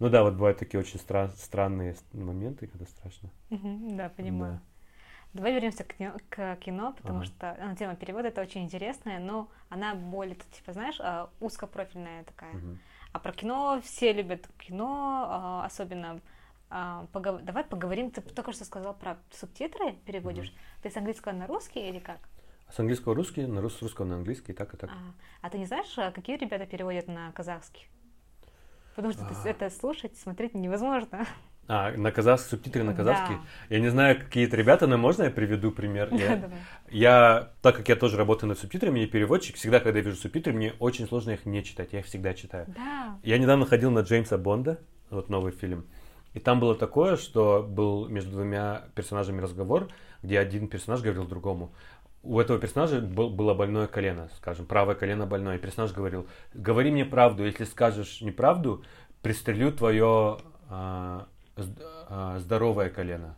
[0.00, 3.30] Ну да, вот бывают такие очень стра- странные моменты, когда страшно.
[3.50, 4.54] да, понимаю.
[4.54, 4.62] Да.
[5.32, 7.26] Давай вернемся к кино, к кино потому ага.
[7.26, 12.56] что ну, тема перевода это очень интересная, но она более, типа, знаешь, а, узкопрофильная такая.
[12.56, 12.78] Угу.
[13.12, 16.20] А про кино все любят кино, а, особенно
[16.68, 17.42] а, погов...
[17.42, 18.10] давай поговорим.
[18.10, 20.48] Ты только что сказал про субтитры переводишь.
[20.48, 20.56] Угу.
[20.82, 22.18] Ты с английского на русский или как?
[22.72, 23.76] С английского русский, на рус...
[23.76, 24.90] с русского на английский, и так и так.
[24.90, 24.96] А,
[25.42, 27.86] а ты не знаешь, какие ребята переводят на казахский?
[29.02, 29.48] Потому что а...
[29.48, 31.26] это слушать, смотреть невозможно.
[31.72, 33.36] А, на казахский, субтитры на казахский.
[33.36, 33.74] Да.
[33.76, 36.12] Я не знаю, какие-то ребята, но можно я приведу пример?
[36.12, 36.50] Я,
[36.90, 40.52] я, так как я тоже работаю над субтитрами и переводчик, всегда, когда я вижу субтитры,
[40.52, 42.66] мне очень сложно их не читать, я их всегда читаю.
[42.74, 43.18] Да.
[43.22, 44.80] Я недавно ходил на Джеймса Бонда,
[45.10, 45.86] вот новый фильм,
[46.34, 49.88] и там было такое, что был между двумя персонажами разговор,
[50.24, 51.72] где один персонаж говорил другому,
[52.25, 55.57] у этого персонажа был, было больное колено, скажем, правое колено больное.
[55.57, 58.83] И персонаж говорил, говори мне правду, если скажешь неправду,
[59.21, 60.39] пристрелю твое
[60.69, 61.27] а,
[62.07, 63.35] а, здоровое колено.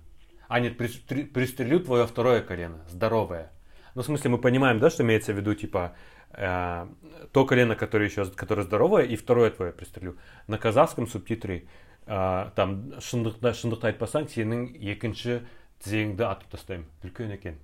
[0.47, 3.51] А нет, при, при, пристрелю твое второе колено, здоровое.
[3.95, 5.93] Ну, в смысле, мы понимаем, да, что имеется в виду, типа,
[6.31, 6.87] э,
[7.33, 10.17] то колено, которое еще, которое здоровое, и второе твое пристрелю.
[10.47, 11.67] На казахском субтитре
[12.05, 15.41] э, там шындықты айтпасаң сенің екінші
[15.83, 17.57] тізеңді атып тастаймын үлкен екен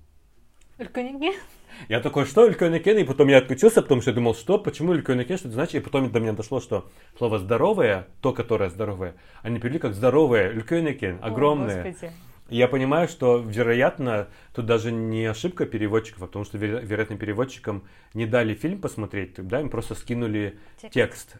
[0.78, 1.34] Үлкен
[1.88, 5.24] Я такой, что үлкен и потом я отключился, потому что я думал, что, почему үлкен
[5.24, 9.58] что это значит, и потом до меня дошло, что слово здоровое, то, которое здоровое, они
[9.58, 11.94] перевели как здоровое, үлкен огромное.
[12.00, 12.10] О,
[12.48, 17.82] я понимаю, что, вероятно, тут даже не ошибка переводчиков, а потому что, вероятно, переводчикам
[18.14, 20.94] не дали фильм посмотреть, да, им просто скинули текст.
[20.94, 21.36] текст.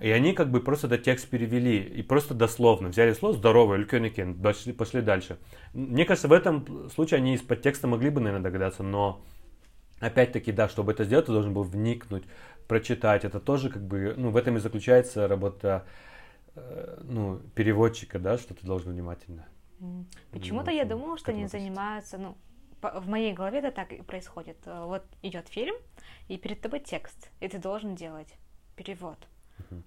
[0.00, 4.40] И они как бы просто этот текст перевели и просто дословно взяли слово «здоровый», «үлкен
[4.40, 5.38] пошли, пошли дальше.
[5.74, 9.20] Мне кажется, в этом случае они из-под текста могли бы, наверное, догадаться, но
[10.00, 12.24] опять-таки, да, чтобы это сделать, ты должен был вникнуть,
[12.68, 13.24] прочитать.
[13.24, 15.84] Это тоже как бы, ну, в этом и заключается работа,
[16.54, 19.46] э, ну, переводчика, да, что ты должен внимательно.
[20.30, 22.36] Почему-то я думала, что они занимаются, ну,
[22.80, 24.58] в моей голове это так и происходит.
[24.64, 25.74] Вот идет фильм,
[26.28, 28.34] и перед тобой текст, и ты должен делать
[28.76, 29.18] перевод.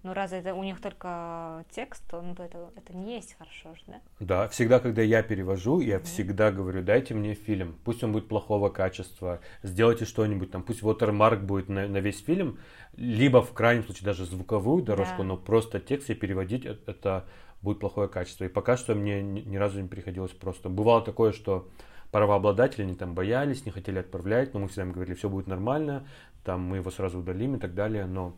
[0.03, 3.75] Ну, раз это у них только текст, то, ну, то это, это не есть хорошо
[3.75, 4.01] же, да?
[4.19, 6.03] Да, всегда, когда я перевожу, я mm-hmm.
[6.03, 11.41] всегда говорю, дайте мне фильм, пусть он будет плохого качества, сделайте что-нибудь там, пусть watermark
[11.41, 12.59] будет на, на весь фильм,
[12.95, 15.23] либо в крайнем случае даже звуковую дорожку, да.
[15.23, 17.25] но просто текст и переводить это, это
[17.61, 18.45] будет плохое качество.
[18.45, 20.69] И пока что мне ни, ни разу не приходилось просто.
[20.69, 21.69] Бывало такое, что
[22.11, 26.05] правообладатели не там боялись, не хотели отправлять, но мы всегда им говорили, все будет нормально,
[26.43, 28.35] там мы его сразу удалим и так далее, но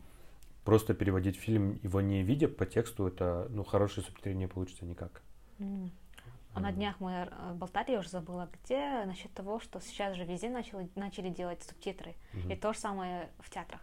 [0.64, 5.22] просто переводить фильм, его не видя по тексту, это, ну, хорошее субтитры не получится никак.
[5.58, 5.90] Mm.
[6.54, 10.24] А на днях мы э, болтали, я уже забыла, где насчет того, что сейчас же
[10.24, 12.14] везде начали, начали делать субтитры.
[12.32, 12.52] Mm-hmm.
[12.52, 13.80] И то же самое в театрах.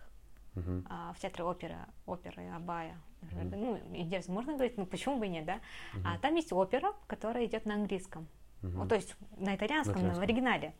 [0.55, 0.85] Mm-hmm.
[0.89, 2.97] А, в театре опера, оперы, Абая.
[3.21, 4.25] Mm-hmm.
[4.27, 5.55] Ну, можно говорить, ну почему бы и нет, да?
[5.93, 6.01] Mm-hmm.
[6.05, 8.27] А там есть опера, которая идет на английском.
[8.61, 10.19] Ну, то есть на итальянском, на, итальянском.
[10.19, 10.73] в оригинале.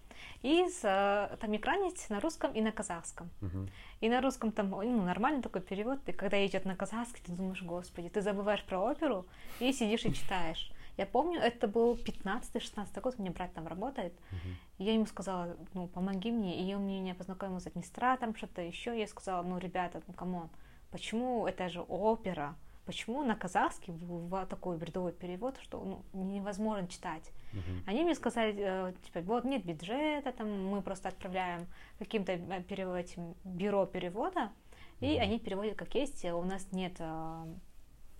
[0.43, 3.29] И с, э, там экран есть на русском и на казахском.
[3.41, 3.69] Uh-huh.
[4.01, 5.99] И на русском там ну, нормальный такой перевод.
[6.07, 9.25] И когда идет на казахский, ты думаешь, господи, ты забываешь про оперу
[9.59, 10.71] и сидишь и читаешь.
[10.97, 14.13] Я помню, это был 15-16 год, у меня брат там работает.
[14.13, 14.53] Uh-huh.
[14.79, 16.61] я ему сказала, ну, помоги мне.
[16.61, 18.97] И он меня познакомил с администратором, что-то еще.
[18.99, 20.49] Я сказала, ну, ребята, ну, come on,
[20.91, 22.55] почему это же опера?
[22.91, 27.31] Почему на казахский был такой бредовой перевод, что ну, невозможно читать.
[27.53, 27.83] Мгм.
[27.87, 31.67] Они мне сказали, э, типа, вот нет бюджета, там мы просто отправляем
[31.99, 34.51] каким-то э, перев- этим бюро перевода,
[34.99, 35.21] и Мгм.
[35.21, 37.45] они переводят как есть, а у нас нет э,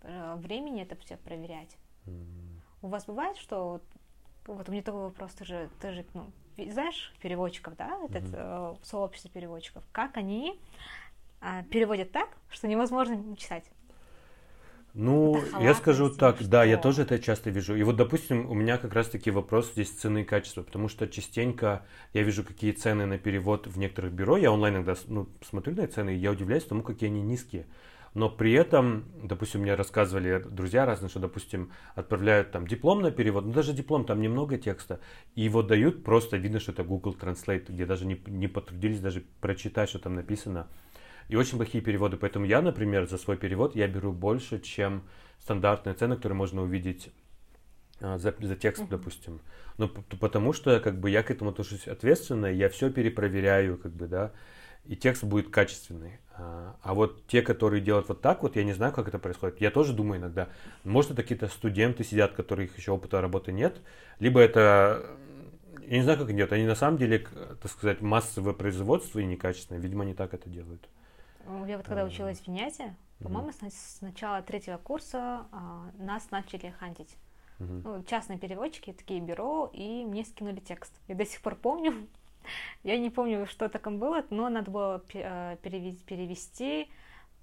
[0.04, 1.76] э, времени это все проверять.
[2.08, 2.62] М.
[2.82, 3.82] У вас бывает, что
[4.48, 6.32] вот, у меня такой вопрос, ты же, ты же ну,
[6.72, 8.36] знаешь переводчиков, да, этот Мгм.
[8.36, 10.58] э, сообщество переводчиков, как они
[11.42, 13.66] а, переводят так, что невозможно читать.
[14.94, 16.84] Ну, я скажу так, или да, я что?
[16.84, 17.76] тоже это часто вижу.
[17.76, 21.86] И вот, допустим, у меня как раз-таки вопрос здесь цены и качества, потому что частенько
[22.14, 24.36] я вижу, какие цены на перевод в некоторых бюро.
[24.36, 27.68] Я онлайн иногда ну, смотрю на цены, и я удивляюсь тому, какие они низкие.
[28.14, 33.46] Но при этом, допустим, мне рассказывали друзья разные, что, допустим, отправляют там диплом на перевод,
[33.46, 35.00] ну даже диплом, там немного текста,
[35.36, 39.24] и его дают, просто видно, что это Google Translate, где даже не, не потрудились даже
[39.40, 40.68] прочитать, что там написано.
[41.32, 42.18] И очень плохие переводы.
[42.18, 45.04] Поэтому я, например, за свой перевод я беру больше, чем
[45.40, 47.10] стандартная цена, которую можно увидеть
[48.02, 48.90] а, за, за текст, Мгм.
[48.90, 49.40] допустим.
[49.78, 53.94] Но п- потому что как бы я к этому отношусь ответственно, я все перепроверяю, как
[53.94, 54.34] бы, да,
[54.84, 56.20] и текст будет качественный.
[56.36, 59.62] А, а вот те, которые делают вот так вот, я не знаю, как это происходит.
[59.62, 60.50] Я тоже думаю иногда,
[60.84, 63.80] может, это какие-то студенты сидят, которых еще опыта работы нет,
[64.20, 65.06] либо это,
[65.88, 67.20] я не знаю, как они делают, они на самом деле,
[67.62, 70.90] так сказать, массовое производство и некачественное, видимо, они так это делают.
[71.68, 73.24] Я вот когда училась в Виньяте, мгм.
[73.24, 77.18] по-моему, с, на- с начала третьего курса а, нас начали хантить.
[77.60, 81.00] Ну, частные переводчики, такие бюро, и мне скинули текст.
[81.08, 82.08] Я до сих пор помню.
[82.84, 86.90] Я не помню, что там было, но надо было э, перевести, перевести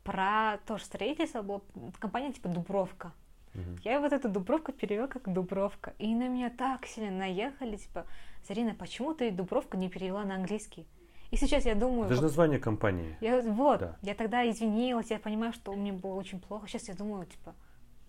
[0.02, 1.42] про тоже строительство.
[1.42, 1.60] Была
[2.00, 3.12] компания типа Дубровка.
[3.54, 3.78] Мгм.
[3.84, 5.94] Я вот эту Дубровку перевела как Дубровка.
[5.98, 8.04] И на меня так сильно наехали, типа,
[8.46, 10.86] Зарина, почему ты Дубровку не перевела на английский?
[11.30, 13.16] И сейчас я думаю, Это же вот, название компании.
[13.20, 13.96] я, вот, Да.
[14.02, 16.66] я тогда извинилась, я понимаю, что мне было очень плохо.
[16.68, 17.54] Сейчас я думаю, типа,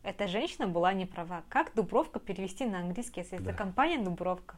[0.03, 1.43] эта женщина была не права.
[1.49, 3.43] Как Дубровка перевести на английский, если Да.
[3.43, 4.55] это компания Дубровка?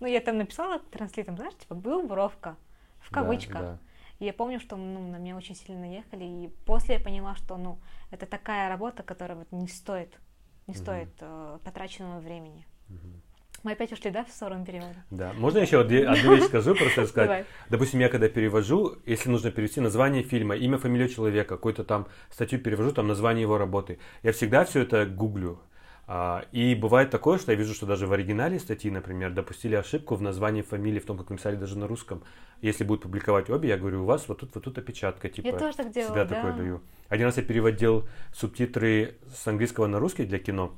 [0.00, 2.56] Ну, я там написала транслитом, знаешь, типа, Дубровка,
[3.00, 3.60] в Да, кавычках.
[3.60, 3.78] да.
[4.20, 7.56] И я помню, что ну, на меня очень сильно наехали, и после я поняла, что,
[7.56, 7.78] ну,
[8.12, 10.20] это такая работа, которая вот не стоит,
[10.68, 10.82] не Мгм.
[10.82, 12.64] стоит э, потраченного времени.
[12.88, 13.20] Мгм.
[13.64, 14.94] Мы опять ушли, да, в сторону перевода?
[15.10, 15.32] Да.
[15.38, 15.96] Можно еще одну
[16.34, 17.28] вещь скажу, просто сказать.
[17.28, 17.44] Давай.
[17.70, 22.60] Допустим, я когда перевожу, если нужно перевести название фильма, имя, фамилию человека, какую-то там статью
[22.60, 25.60] перевожу, там название его работы, я всегда все это гуглю.
[26.06, 30.14] А, И бывает такое, что я вижу, что даже в оригинале статьи, например, допустили ошибку
[30.16, 32.22] в названии фамилии, в том, как написали даже на русском.
[32.60, 35.46] Если будут публиковать обе, я говорю, у вас вот тут вот тут опечатка, типа.
[35.46, 36.34] Я тоже так делала, Всегда да.
[36.34, 36.82] такое даю.
[37.08, 40.74] Один раз я переводил субтитры с английского на русский для кино.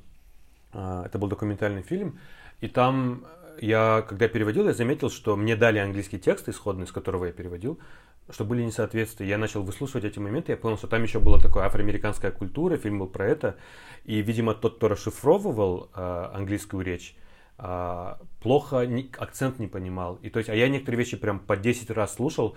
[0.72, 2.20] А, Это был документальный фильм.
[2.60, 3.24] И там
[3.60, 7.78] я, когда переводил, я заметил, что мне дали английский текст исходный, с которого я переводил,
[8.30, 9.28] что были несоответствия.
[9.28, 12.98] Я начал выслушивать эти моменты, я понял, что там еще была такая афроамериканская культура, фильм
[12.98, 13.56] был про это.
[14.04, 17.16] И, видимо, тот, кто расшифровывал а, английскую речь,
[17.58, 18.86] а, плохо
[19.18, 20.16] акцент не понимал.
[20.16, 22.56] И то есть, а я некоторые вещи прям по 10 раз слушал,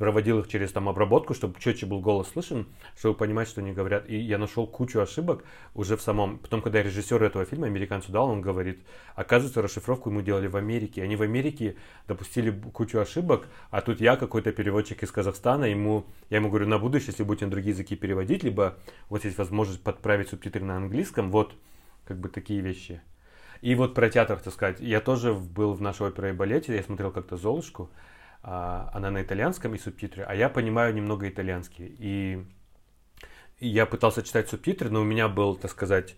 [0.00, 4.08] проводил их через там обработку, чтобы четче был голос слышен, чтобы понимать, что они говорят.
[4.08, 5.44] И я нашел кучу ошибок
[5.74, 6.38] уже в самом.
[6.38, 8.80] Потом, когда режиссер этого фильма, американцу дал, он говорит,
[9.14, 11.02] оказывается, расшифровку ему делали в Америке.
[11.02, 11.76] Они в Америке
[12.08, 16.78] допустили кучу ошибок, а тут я, какой-то переводчик из Казахстана, ему, я ему говорю, на
[16.78, 18.78] будущее, если будете на другие языки переводить, либо
[19.10, 21.52] вот есть возможность подправить субтитры на английском, вот
[22.06, 23.02] как бы такие вещи.
[23.60, 24.80] И вот про театр, так сказать.
[24.80, 27.90] Я тоже был в нашей опере и балете, я смотрел как-то «Золушку»,
[28.42, 31.96] а, она на итальянском и субтитры, а я понимаю немного итальянский.
[31.98, 32.44] И,
[33.60, 36.16] я пытался читать субтитры, но у меня был, так сказать,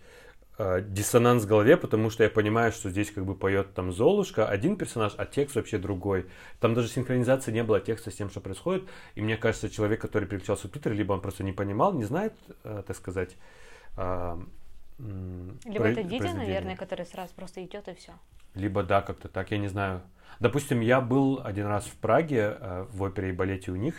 [0.57, 4.47] э, диссонанс в голове, потому что я понимаю, что здесь как бы поет там Золушка,
[4.47, 6.27] один персонаж, а текст вообще другой.
[6.61, 8.87] Там даже синхронизации не было текста с тем, что происходит.
[9.15, 12.83] И мне кажется, человек, который переключал субтитры, либо он просто не понимал, не знает, э,
[12.87, 13.35] так сказать,
[13.95, 14.39] а,
[15.65, 18.13] Либо про- это видео, наверное, которое сразу просто идет и все.
[18.55, 20.01] Либо да, как-то так, я не знаю.
[20.39, 23.95] Допустим, я был один раз в Праге э, в опере и балете у них.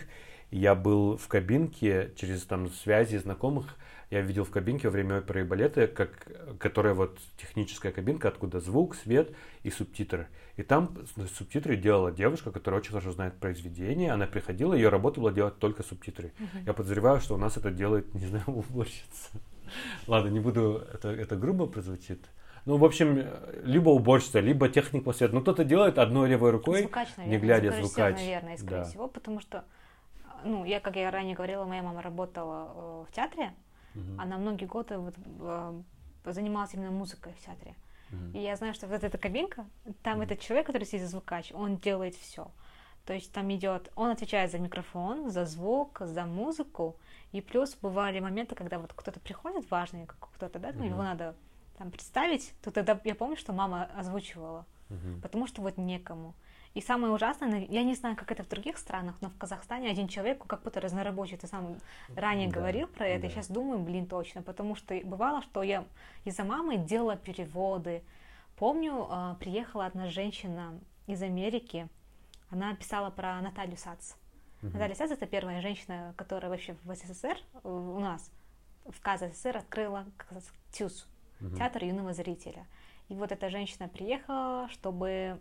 [0.51, 3.75] Я был в кабинке через там связи знакомых.
[4.11, 6.27] Я видел в кабинке во время оперы и балета, как,
[6.59, 10.27] которая вот техническая кабинка, откуда звук, свет и субтитры.
[10.55, 10.95] И там
[11.35, 14.11] субтитры делала девушка, которая очень хорошо знает произведение.
[14.11, 16.33] Она приходила, ее работа была делать только субтитры.
[16.65, 19.31] Я подозреваю, что у нас это делает, не знаю, уборщица.
[20.07, 22.29] Ладно, не буду, это, это грубо прозвучит.
[22.65, 23.27] Ну, в общем,
[23.63, 25.35] либо уборщица, либо техник по свету.
[25.35, 26.81] Ну, кто-то делает одной левой рукой.
[26.81, 27.39] Звукач, наверное.
[27.39, 28.15] глядя, звукорежиссер, звукач.
[28.21, 28.83] наверное, скорее Да.
[28.85, 29.65] всего, потому что,
[30.43, 33.53] ну, я, как я ранее говорила, моя мама работала э, в театре,
[33.93, 34.19] Мгм.
[34.19, 35.81] она многие годы вот, э,
[36.25, 37.75] занималась именно музыкой в театре.
[38.09, 38.31] Мгм.
[38.33, 39.65] И я знаю, что вот эта кабинка,
[40.01, 40.23] там Мгм.
[40.23, 42.49] этот человек, который сидит звукач, он делает все.
[43.05, 46.95] То есть там идет, он отвечает за микрофон, за звук, за музыку,
[47.31, 50.89] и плюс бывали моменты, когда вот кто-то приходит важный, кто-то, да, mm-hmm.
[50.89, 51.35] его надо
[51.77, 55.21] там представить, то тогда я помню, что мама озвучивала, mm-hmm.
[55.21, 56.33] потому что вот некому.
[56.73, 60.09] И самое ужасное, я не знаю, как это в других странах, но в Казахстане один
[60.09, 61.37] человек как будто разнорабочий.
[61.37, 61.77] Ты сам
[62.17, 63.27] ранее да, говорил про это, да.
[63.27, 64.41] и сейчас думаю, блин, точно.
[64.41, 65.85] Потому что бывало, что я
[66.25, 68.03] из-за мамы делала переводы.
[68.57, 70.77] Помню, а, приехала одна женщина
[71.07, 71.87] из Америки,
[72.55, 74.13] она писала про Наталью Сац.
[74.61, 74.71] Угу.
[74.73, 78.31] Наталья Сац это первая женщина, которая вообще в СССР, у нас,
[78.85, 80.05] в КЗССР открыла
[80.71, 81.07] ТЮЗ,
[81.41, 81.55] угу.
[81.55, 82.65] театр юного зрителя.
[83.09, 85.39] И вот эта женщина приехала, чтобы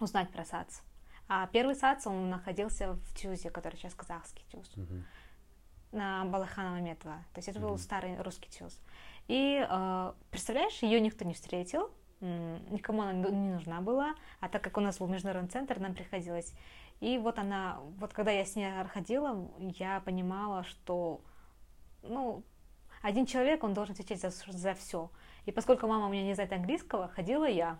[0.00, 0.82] узнать про САЦ.
[1.28, 5.02] А первый САЦ, он находился в Тюзе, который сейчас казахский Тюз, uh-huh.
[5.92, 7.16] на Балахана Маметова.
[7.32, 7.68] То есть это uh-huh.
[7.68, 8.78] был старый русский Тюз.
[9.26, 11.90] И э, представляешь, ее никто не встретил,
[12.70, 16.54] никому она не нужна была, а так как у нас был международный центр, нам приходилось.
[17.00, 21.20] И вот она, вот когда я с ней ходила, я понимала, что,
[22.02, 22.42] ну,
[23.02, 25.10] один человек, он должен отвечать за, за все.
[25.44, 27.78] И поскольку мама у меня не знает английского, ходила я.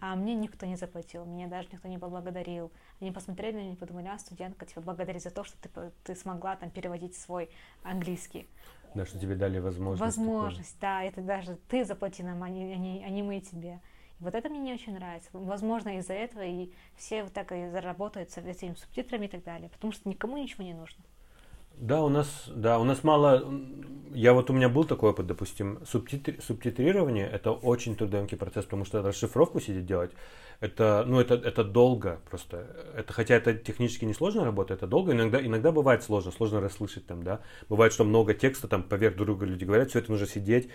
[0.00, 2.72] А мне никто не заплатил, меня даже никто не поблагодарил.
[3.00, 6.14] Они посмотрели на меня и подумали, а, студентка, тебя благодарит за то, что ты, ты
[6.14, 7.50] смогла там переводить свой
[7.82, 8.48] английский.
[8.94, 10.00] Да, что тебе дали возможность.
[10.00, 10.80] Возможность, такую.
[10.80, 13.80] да, это даже ты заплати нам, а не, а не, а не мы тебе.
[14.18, 15.30] И вот это мне не очень нравится.
[15.32, 19.68] Возможно, из-за этого и все вот так и заработают с этими субтитрами и так далее,
[19.70, 21.02] потому что никому ничего не нужно.
[21.76, 23.42] Да, у нас, да, у нас мало.
[24.12, 28.84] Я вот у меня был такой опыт, допустим, субтитри, субтитрирование это очень трудоемкий процесс, потому
[28.84, 30.10] что расшифровку сидеть делать,
[30.60, 32.66] это, ну, это, это долго просто.
[32.94, 35.12] Это, хотя это технически не сложная работа, это долго.
[35.12, 37.40] Иногда, иногда бывает сложно, сложно расслышать там, да.
[37.70, 40.68] Бывает, что много текста там поверх друга люди говорят, все это нужно сидеть.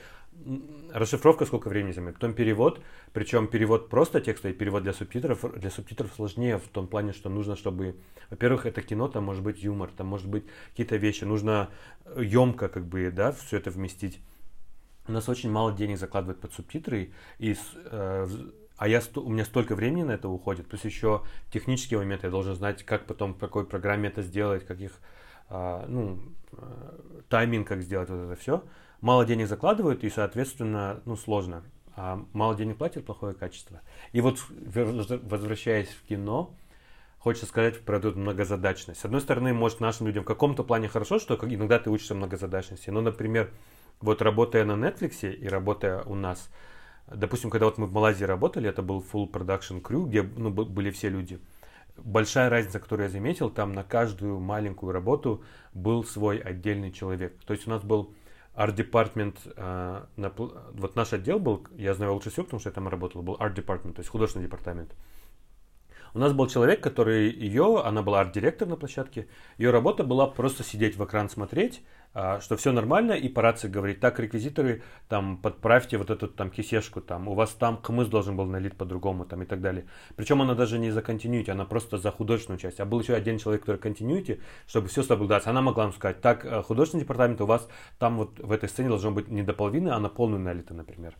[0.91, 2.15] Расшифровка сколько времени займет.
[2.15, 2.81] Потом перевод,
[3.13, 5.45] причем перевод просто текста и перевод для субтитров.
[5.55, 7.95] Для субтитров сложнее в том плане, что нужно, чтобы,
[8.31, 11.25] во-первых, это кино, там может быть юмор, там может быть какие-то вещи.
[11.25, 11.69] Нужно
[12.17, 14.19] емко как бы, да, все это вместить.
[15.07, 18.27] У нас очень мало денег закладывают под субтитры, и э,
[18.77, 22.55] а я, у меня столько времени на это уходит, плюс еще технические моменты, я должен
[22.55, 24.91] знать, как потом, в какой программе это сделать, каких,
[25.49, 26.19] а, ну,
[26.53, 28.63] а, тайминг, как сделать вот это все.
[29.01, 31.63] Мало денег закладывают, и, соответственно, ну, сложно.
[31.95, 33.81] А мало денег платят, плохое качество.
[34.11, 36.53] И вот, возвращаясь в кино,
[37.19, 38.99] хочется сказать про эту многозадачность.
[38.99, 42.89] С одной стороны, может, нашим людям в каком-то плане хорошо, что иногда ты учишься многозадачности.
[42.89, 43.51] Но, например,
[44.01, 46.49] вот работая на Netflix и работая у нас,
[47.07, 50.89] Допустим, когда вот мы в Малайзии работали, это был full production crew, где ну, были
[50.89, 51.39] все люди.
[51.97, 55.43] Большая разница, которую я заметил, там на каждую маленькую работу
[55.73, 57.37] был свой отдельный человек.
[57.45, 58.13] То есть у нас был
[58.55, 60.29] Art Department, э,
[60.73, 63.53] вот наш отдел был, я знаю лучше всего, потому что я там работал, был Art
[63.55, 64.91] Department, то есть художественный департамент.
[66.15, 70.63] У нас был человек, который ее, она была арт-директор на площадке, ее работа была просто
[70.63, 75.35] сидеть в экран смотреть, а, что все нормально, и по рации говорить, так, реквизиторы, там,
[75.35, 79.43] подправьте вот эту там кисешку, там, у вас там хмыз должен был налить по-другому, там,
[79.43, 79.87] и так далее.
[80.15, 82.79] Причем она даже не за континьюити, она просто за художественную часть.
[82.79, 85.49] А был еще один человек, который континьюити, чтобы все соблюдаться.
[85.49, 87.67] Она могла вам сказать, так, э, художественный департамент у вас
[87.99, 91.13] там вот в этой сцене должно быть не до половины, а на полную налито, например.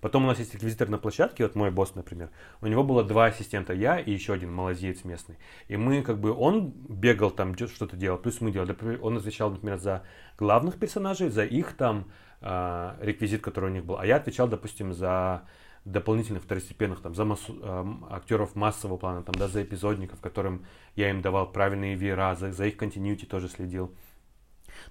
[0.00, 2.30] Потом у нас есть реквизитор на площадке, вот мой босс, например.
[2.60, 5.38] У него было два ассистента, я и еще один малазиец местный.
[5.68, 8.76] И мы как бы, он бегал там, что-то делал, плюс мы делали.
[9.00, 10.04] Он отвечал, например, за
[10.38, 13.98] главных персонажей, за их там э, реквизит, который у них был.
[13.98, 15.42] А я отвечал, допустим, за
[15.84, 21.10] дополнительных второстепенных, там, за массу, э, актеров массового плана, там, да, за эпизодников, которым я
[21.10, 23.92] им давал правильные веера, за, за их континьюти тоже следил.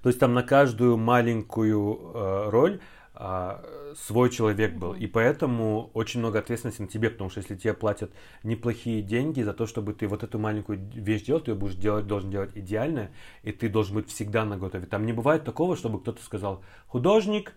[0.01, 2.79] То есть там на каждую маленькую э, роль
[3.19, 3.63] а,
[3.95, 4.93] свой человек был.
[4.93, 8.11] И поэтому очень много ответственности на тебе, потому что если тебе платят
[8.43, 12.05] неплохие деньги за то, чтобы ты вот эту маленькую вещь делал, ты ее будешь делать,
[12.05, 13.09] должен делать идеально,
[13.41, 14.85] и ты должен быть всегда на готове.
[14.85, 17.55] Там не бывает такого, чтобы кто-то сказал, художник,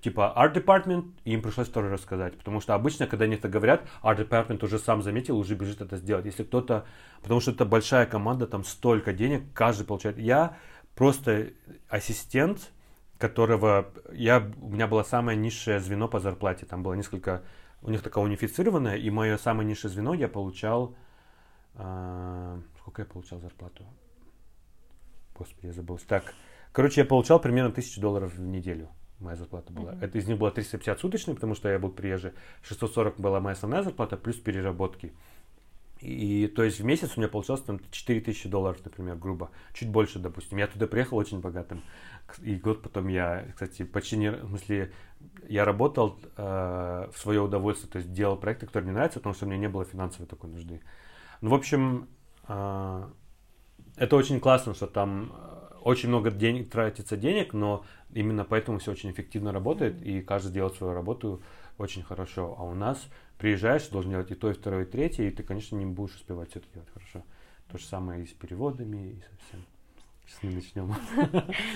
[0.00, 2.36] типа Art Department, и им пришлось второй раз сказать.
[2.36, 5.98] Потому что обычно, когда они это говорят, Art Department уже сам заметил, уже бежит это
[5.98, 6.24] сделать.
[6.24, 6.84] Если кто-то,
[7.22, 10.18] потому что это большая команда, там столько денег, каждый получает.
[10.18, 10.56] Я
[10.96, 11.50] просто
[11.88, 12.72] ассистент,
[13.18, 16.66] которого я, у меня было самое низшее звено по зарплате.
[16.66, 17.42] Там было несколько,
[17.82, 20.96] у них такое унифицированное, и мое самое низшее звено я получал,
[21.74, 23.84] э, сколько я получал зарплату?
[25.34, 25.98] Господи, я забыл.
[26.06, 26.34] Так,
[26.72, 28.88] короче, я получал примерно тысячу долларов в неделю.
[29.18, 29.92] Моя зарплата была.
[29.92, 30.04] Mm-hmm.
[30.04, 32.32] Это из них было 350 суточный, потому что я был приезжий.
[32.62, 35.14] 640 была моя основная зарплата, плюс переработки.
[36.00, 39.50] И то есть в месяц у меня получалось там 4000 долларов, например, грубо.
[39.72, 40.58] Чуть больше, допустим.
[40.58, 41.82] Я туда приехал очень богатым.
[42.42, 44.30] И год потом я, кстати, почти не...
[44.30, 44.92] В смысле,
[45.48, 49.46] я работал э, в свое удовольствие, то есть делал проекты, которые мне нравятся, потому что
[49.46, 50.82] у меня не было финансовой такой нужды.
[51.40, 52.08] Ну, в общем,
[52.44, 53.10] а,
[53.96, 58.92] это очень классно, что там э, очень много денег тратится денег, но именно поэтому все
[58.92, 61.42] очень эффективно работает, и каждый делает свою работу
[61.78, 62.54] очень хорошо.
[62.58, 63.08] А у нас
[63.38, 66.50] приезжаешь, должен делать и то, и второе, и третье, и ты, конечно, не будешь успевать
[66.50, 67.22] все это делать хорошо.
[67.70, 69.64] То же самое и с переводами, и со всем.
[70.26, 70.94] Сейчас мы начнем.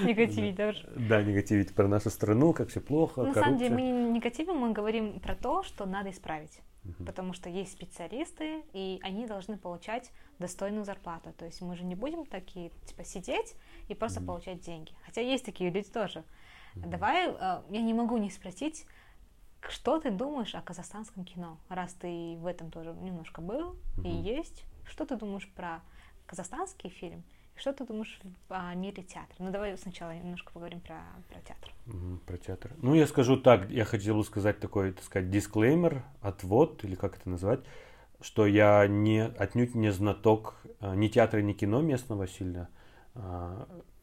[0.07, 0.89] Негативить даже.
[0.97, 4.73] Да, негативить про нашу страну, как все плохо, На самом деле мы не негативим, мы
[4.73, 6.61] говорим про то, что надо исправить.
[7.05, 11.33] Потому что есть специалисты, и они должны получать достойную зарплату.
[11.37, 13.55] То есть мы же не будем такие, типа, сидеть
[13.89, 14.93] и просто получать деньги.
[15.05, 16.25] Хотя есть такие люди тоже.
[16.75, 18.87] Давай, э, я не могу не спросить,
[19.69, 24.65] что ты думаешь о казахстанском кино, раз ты в этом тоже немножко был и есть?
[24.85, 25.83] Что ты думаешь про
[26.27, 27.23] казахстанский фильм?
[27.57, 29.37] Что ты думаешь о мире театра?
[29.39, 31.71] Ну, давай сначала немножко поговорим про, про театр.
[32.27, 32.73] Про театр.
[32.79, 37.19] Ну, я скажу так, я хотел бы сказать такой, так сказать, дисклеймер, отвод, или как
[37.19, 37.61] это назвать,
[38.23, 42.71] что я не, отнюдь не знаток э, ни театра, ни кино местного сильно.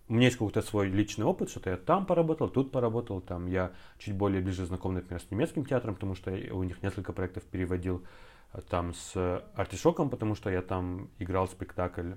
[0.10, 3.74] У меня есть какой-то свой личный опыт, что-то я там поработал, тут поработал, там я
[3.98, 8.06] чуть более ближе знаком, например, с немецким театром, потому что у них несколько проектов переводил
[8.54, 12.14] э, там с Артишоком, потому что я там играл спектакль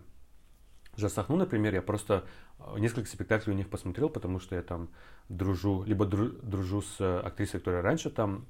[0.96, 2.24] Жасахну, например, я просто
[2.58, 4.90] э, несколько спектаклей у них посмотрел, потому что я там
[5.28, 8.46] дружу, либо дружу с э, актрисой, которая раньше там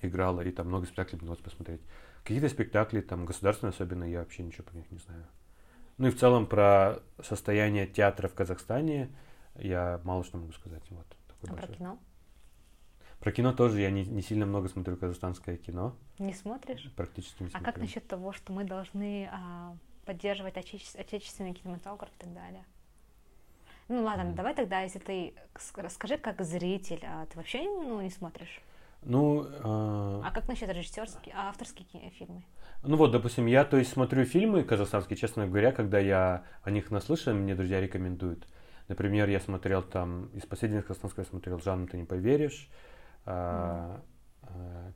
[0.00, 1.80] играла, и там много спектаклей удалось посмотреть.
[2.22, 5.26] Какие-то спектакли, там государственные особенно, я вообще ничего про них не знаю.
[5.98, 9.10] Ну и в целом про состояние театра в Казахстане
[9.56, 10.82] я мало что могу сказать.
[10.90, 11.06] Вот,
[11.48, 11.98] а про кино?
[13.20, 15.96] Про кино тоже я не, не сильно много смотрю казахстанское кино.
[16.18, 16.90] Не смотришь?
[16.96, 17.68] Практически не смотрю.
[17.68, 22.64] А как насчет того, что мы должны а, поддерживать отече- отечественный кинематограф и так далее.
[23.86, 24.34] Ну ладно, mm.
[24.34, 25.34] давай тогда, если ты
[25.76, 28.60] расскажи как зритель, а ты вообще ну, не смотришь?
[29.04, 29.58] Ну, э...
[29.62, 32.44] а как насчет режиссерские, а авторские фильмы?
[32.84, 36.90] Ну вот, допустим, я то есть смотрю фильмы казахстанские, честно говоря, когда я о них
[36.90, 38.46] наслышан, мне друзья рекомендуют.
[38.88, 42.68] Например, я смотрел там, из последних казахстанских я смотрел «Жанну, ты не поверишь»,
[43.24, 43.30] mm.
[43.30, 44.02] а,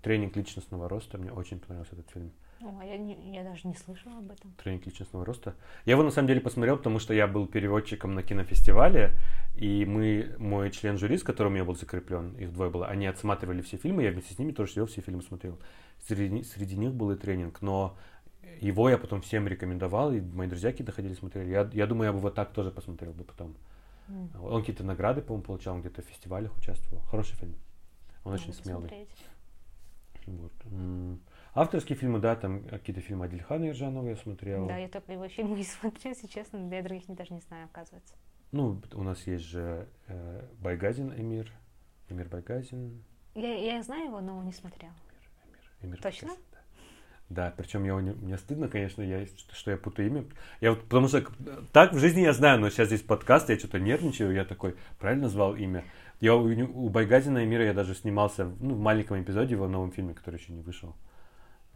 [0.02, 2.32] «Тренинг личностного роста», мне очень понравился этот фильм.
[2.60, 4.52] О, я, не, я даже не слышала об этом.
[4.62, 5.54] Тренинг личностного роста.
[5.84, 9.12] Я его на самом деле посмотрел, потому что я был переводчиком на кинофестивале,
[9.56, 13.60] и мы, мой член жюри, с которым я был закреплен, их двое было, они отсматривали
[13.60, 15.58] все фильмы, я вместе с ними тоже сидел, все фильмы смотрел.
[16.06, 17.96] Среди, среди них был и тренинг, но
[18.60, 21.50] его я потом всем рекомендовал, и мои друзья какие-то ходили смотрели.
[21.50, 23.54] Я, я думаю, я бы вот так тоже посмотрел бы потом.
[24.08, 24.48] Mm.
[24.48, 27.02] Он какие-то награды, по-моему, получал, он где-то в фестивалях участвовал.
[27.10, 27.56] Хороший фильм.
[28.24, 28.88] Он Надо очень смелый.
[28.88, 29.08] Смотреть.
[30.26, 30.52] Вот.
[31.56, 34.66] Авторские фильмы, да, там какие-то фильмы Адильхана Иржанова я смотрел.
[34.66, 38.14] Да, я только его фильмы не смотрел, если честно, я других даже не знаю, оказывается.
[38.52, 41.50] Ну, у нас есть же э, Байгазин Эмир,
[42.10, 43.02] Эмир Байгазин.
[43.34, 44.90] Я, я знаю его, но не смотрел.
[44.90, 46.28] Эмир, Эмир, Эмир Точно?
[46.28, 46.58] Байгазин, да.
[47.28, 50.24] Да, причем я, мне стыдно, конечно, я, что я путаю имя.
[50.60, 51.24] Я вот, потому что
[51.72, 55.24] так в жизни я знаю, но сейчас здесь подкаст, я что-то нервничаю, я такой, правильно
[55.24, 55.84] назвал имя?
[56.20, 60.12] Я у, у Байгазина Эмира я даже снимался ну, в маленьком эпизоде в новом фильме,
[60.12, 60.94] который еще не вышел.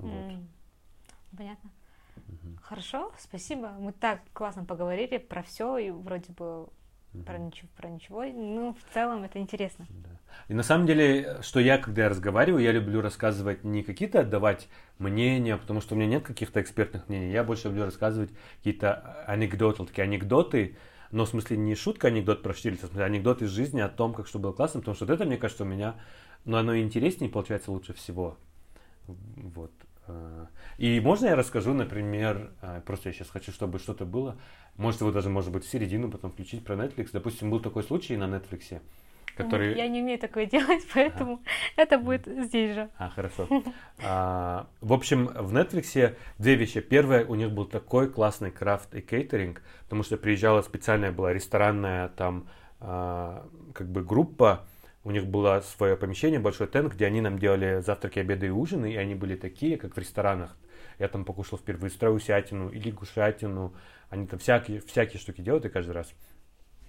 [0.07, 0.33] Вот.
[1.37, 1.71] Понятно.
[2.17, 2.57] Угу.
[2.63, 3.71] Хорошо, спасибо.
[3.79, 7.23] Мы так классно поговорили про все и вроде бы угу.
[7.25, 8.25] про ничего, про ничего.
[8.25, 9.87] Ну, в целом это интересно.
[9.89, 10.11] Да.
[10.49, 14.69] И на самом деле, что я, когда я разговариваю, я люблю рассказывать не какие-то отдавать
[14.99, 17.33] мнения, потому что у меня нет каких-то экспертных мнений.
[17.33, 20.77] Я больше люблю рассказывать какие-то анекдоты, такие анекдоты,
[21.11, 24.27] но в смысле не шутка анекдот про штирлица, смысле анекдот из жизни о том, как
[24.27, 25.97] что было классно, потому что вот это, мне кажется, у меня,
[26.45, 28.37] но оно интереснее получается лучше всего.
[29.07, 29.73] Вот.
[30.11, 30.47] Э,
[30.79, 34.37] и можно я расскажу, например, э, просто я сейчас хочу, чтобы что-то было,
[34.77, 37.11] может его даже, может быть, в середину потом включить про Netflix.
[37.13, 38.81] Допустим, был такой случай на Netflix,
[39.37, 39.77] который...
[39.77, 41.43] Я не умею такое делать, поэтому ага.
[41.77, 42.89] это будет здесь же.
[42.99, 43.49] А, хорошо.
[44.03, 46.81] А, в общем, в Netflix две вещи.
[46.81, 52.09] Первое, у них был такой классный крафт и кейтеринг, потому что приезжала специальная была ресторанная
[52.09, 52.49] там
[52.81, 54.67] а, как бы группа,
[55.03, 58.93] у них было свое помещение, большой тент, где они нам делали завтраки, обеды и ужины,
[58.93, 60.57] и они были такие, как в ресторанах.
[60.99, 63.75] Я там покушал впервые страусятину или гушатину.
[64.11, 66.13] Они там всякие, всякие штуки делают и каждый раз.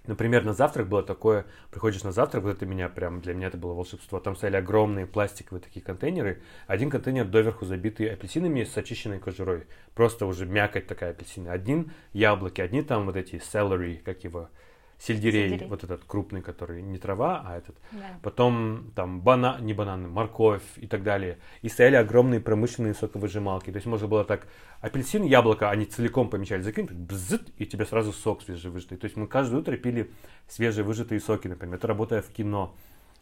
[0.07, 3.57] Например, на завтрак было такое, приходишь на завтрак, вот это меня прям, для меня это
[3.57, 4.19] было волшебство.
[4.19, 6.41] Там стояли огромные пластиковые такие контейнеры.
[6.65, 9.67] Один контейнер доверху забитый апельсинами с очищенной кожурой.
[9.93, 11.51] Просто уже мякоть такая апельсина.
[11.51, 14.49] Один яблоки, одни там вот эти celery, как его,
[15.01, 17.75] сельдерей, сельдерей, вот этот крупный, который не трава, а этот.
[17.91, 18.19] Да.
[18.21, 21.39] Потом там банан, не бананы, морковь и так далее.
[21.63, 23.71] И стояли огромные промышленные соковыжималки.
[23.71, 24.47] То есть можно было так
[24.79, 28.97] апельсин, яблоко, они целиком помещали, закинуть, бззт, и у тебя сразу сок свежевыжатый.
[28.97, 30.11] То есть мы каждое утро пили
[30.47, 31.77] свежевыжатые соки, например.
[31.77, 32.75] Это работая в кино.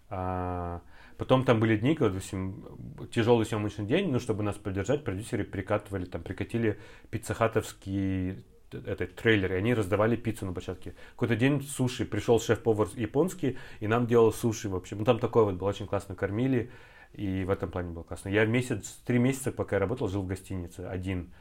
[0.10, 0.82] А,
[1.20, 2.64] Потом там были дни, когда, допустим,
[3.12, 8.42] тяжелый съемочный день, ну, чтобы нас поддержать, продюсеры прикатывали, там, прикатили пиццехатовский
[8.72, 10.96] этот трейлер, и они раздавали пиццу на площадке.
[11.12, 15.00] Какой-то день суши, пришел шеф-повар японский, и нам делал суши, в общем.
[15.00, 16.72] Ну, там такое вот было, очень классно кормили,
[17.14, 18.30] и в этом плане было классно.
[18.30, 21.34] Я месяц, три месяца, пока я работал, жил в гостинице, один.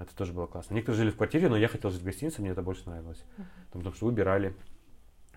[0.00, 0.74] Это тоже было классно.
[0.74, 3.22] Некоторые жили в квартире, но я хотел жить в гостинице, мне это больше нравилось.
[3.72, 4.54] Потому что выбирали.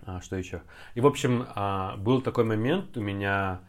[0.06, 0.62] А, что еще?
[0.94, 3.60] И, в общем, а, был такой момент у меня,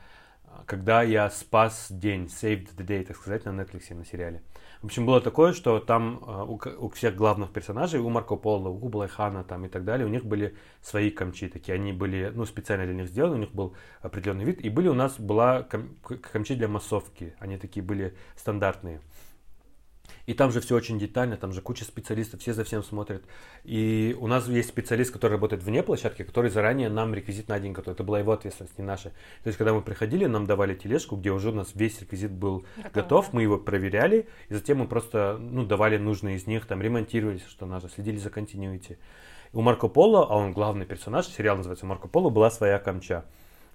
[0.66, 4.44] когда я спас день, saved the day, так сказать, на Netflix, на сериале.
[4.82, 8.70] В общем, было такое, что там а, у, у всех главных персонажей, у Марко Поло,
[8.70, 11.76] у Блайхана там и так далее, у них были свои камчи такие.
[11.76, 14.62] Они были, ну, специально для них сделаны, у них был определенный вид.
[14.62, 17.36] И были у нас, была кам, камчи для массовки.
[17.40, 19.02] Они такие были стандартные.
[20.26, 23.24] И там же все очень детально, там же куча специалистов, все за всем смотрят.
[23.64, 27.74] И у нас есть специалист, который работает вне площадки, который заранее нам реквизит на день
[27.74, 27.98] готовит.
[27.98, 29.10] Это была его ответственность, не наша.
[29.44, 32.66] То есть, когда мы приходили, нам давали тележку, где уже у нас весь реквизит был
[32.76, 36.82] Готово, готов, мы его проверяли, и затем мы просто ну, давали нужные из них, там
[36.82, 38.98] ремонтировали, что надо, следили за континуити.
[39.54, 43.26] У Марко Поло, а он главный персонаж, сериал называется Марко Поло, была своя камча.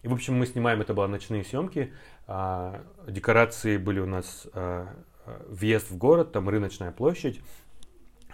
[0.02, 1.92] И, в общем, мы снимаем, это были ночные съемки,
[2.26, 4.88] а, декорации были у нас а,
[5.48, 7.40] въезд в город, там рыночная площадь,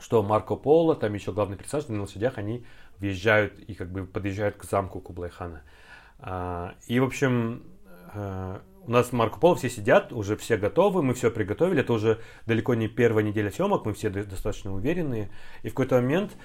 [0.00, 2.64] что Марко Поло, там еще главный персонаж на лошадях, они
[2.98, 5.62] въезжают и как бы подъезжают к замку Кублайхана.
[6.18, 7.62] А, и, в общем,
[8.14, 12.20] э, у нас Марко Поло все сидят, уже все готовы, мы все приготовили, это уже
[12.46, 15.30] далеко не первая неделя съемок, мы все достаточно уверенные.
[15.62, 16.36] И в какой-то момент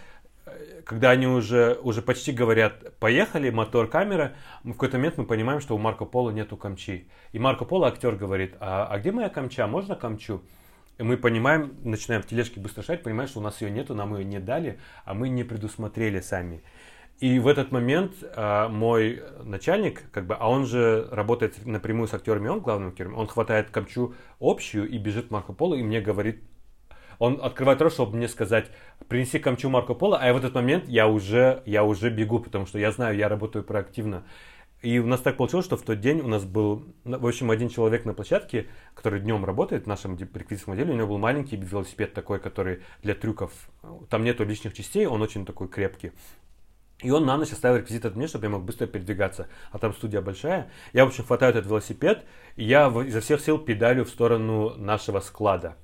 [0.85, 4.33] когда они уже, уже почти говорят, поехали, мотор, камера,
[4.63, 7.07] в какой-то момент мы понимаем, что у Марко Поло нету камчи.
[7.31, 10.41] И Марко Поло, актер, говорит, а, а где моя камча, можно камчу?
[10.97, 14.15] И мы понимаем, начинаем в тележке быстро шарить, понимаем, что у нас ее нету, нам
[14.15, 16.61] ее не дали, а мы не предусмотрели сами.
[17.19, 22.13] И в этот момент а, мой начальник, как бы, а он же работает напрямую с
[22.13, 26.41] актерами, он главным актером, он хватает камчу общую и бежит Марко Поло и мне говорит,
[27.21, 28.71] он открывает рот, чтобы мне сказать,
[29.07, 32.79] принеси камчу Марко Поло, а в этот момент я уже, я уже бегу, потому что
[32.79, 34.23] я знаю, я работаю проактивно.
[34.81, 37.51] И у нас так получилось, что в тот день у нас был, ну, в общем,
[37.51, 41.57] один человек на площадке, который днем работает в нашем реквизитском отделе, у него был маленький
[41.57, 43.51] велосипед такой, который для трюков,
[44.09, 46.13] там нету лишних частей, он очень такой крепкий.
[47.03, 49.47] И он на ночь оставил реквизит от меня, чтобы я мог быстро передвигаться.
[49.69, 50.71] А там студия большая.
[50.91, 55.19] Я, в общем, хватаю этот велосипед, и я изо всех сил педалю в сторону нашего
[55.19, 55.77] склада.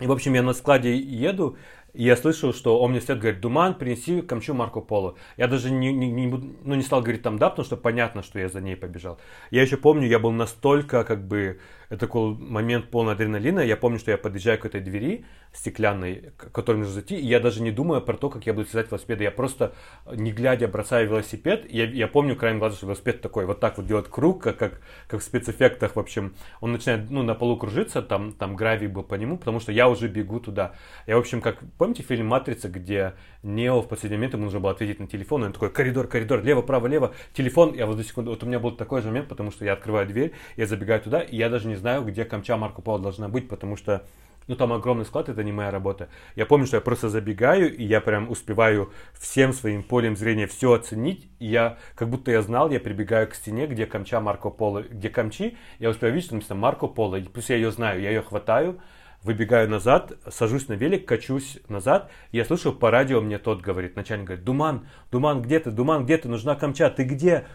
[0.00, 1.56] И, в общем, я на складе еду,
[1.92, 5.16] и я слышу, что он мне вслед говорит, Думан, принеси камчу Марко Поло.
[5.36, 8.38] Я даже не, не, не, ну, не стал говорить там да, потому что понятно, что
[8.38, 9.18] я за ней побежал.
[9.50, 11.58] Я еще помню, я был настолько как бы
[11.90, 13.58] это такой момент полный адреналина.
[13.58, 17.40] Я помню, что я подъезжаю к этой двери стеклянной, к которой нужно зайти, и я
[17.40, 19.20] даже не думаю про то, как я буду связать велосипед.
[19.20, 19.74] Я просто,
[20.06, 21.66] не глядя, бросаю велосипед.
[21.68, 24.80] Я, я помню краем глаза, что велосипед такой вот так вот делает круг, как, как,
[25.08, 26.36] как в спецэффектах, в общем.
[26.60, 29.88] Он начинает, ну, на полу кружиться, там, там гравий был по нему, потому что я
[29.88, 30.74] уже бегу туда.
[31.08, 34.72] Я, в общем, как, помните фильм «Матрица», где Нео в последний момент ему нужно было
[34.72, 37.72] ответить на телефон, и он такой, коридор, коридор, лево, право, лево, телефон.
[37.72, 40.06] Я вот за секунду, вот у меня был такой же момент, потому что я открываю
[40.06, 43.48] дверь, я забегаю туда, и я даже не знаю, где камча Марко Поло должна быть,
[43.48, 44.04] потому что
[44.46, 46.10] ну, там огромный склад, это не моя работа.
[46.36, 50.74] Я помню, что я просто забегаю, и я прям успеваю всем своим полем зрения все
[50.74, 54.82] оценить, и я, как будто я знал, я прибегаю к стене, где камча Марко Поло,
[54.82, 58.10] где камчи, я успеваю видеть, что написано Марко Поло, и плюс я ее знаю, я
[58.10, 58.80] ее хватаю,
[59.22, 63.96] выбегаю назад, сажусь на велик, качусь назад, и я слышу по радио, мне тот говорит,
[63.96, 67.46] начальник говорит, Думан, Думан, где ты, Думан, где ты, нужна камча, ты где?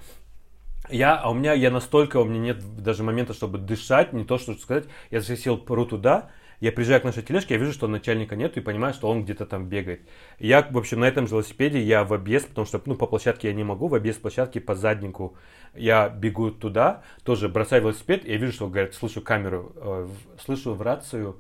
[0.90, 4.38] Я, а у меня, я настолько, у меня нет даже момента, чтобы дышать, не то,
[4.38, 4.86] что сказать.
[5.10, 8.56] Я за сил пру туда, я приезжаю к нашей тележке, я вижу, что начальника нет
[8.58, 10.08] и понимаю, что он где-то там бегает.
[10.40, 13.50] Я, в общем, на этом же велосипеде, я в объезд, потому что, ну, по площадке
[13.50, 15.36] я не могу, в объезд площадки по заднику
[15.74, 20.08] я бегу туда, тоже бросаю велосипед, я вижу, что, говорят, слышу камеру, э,
[20.44, 21.38] слышу в рацию,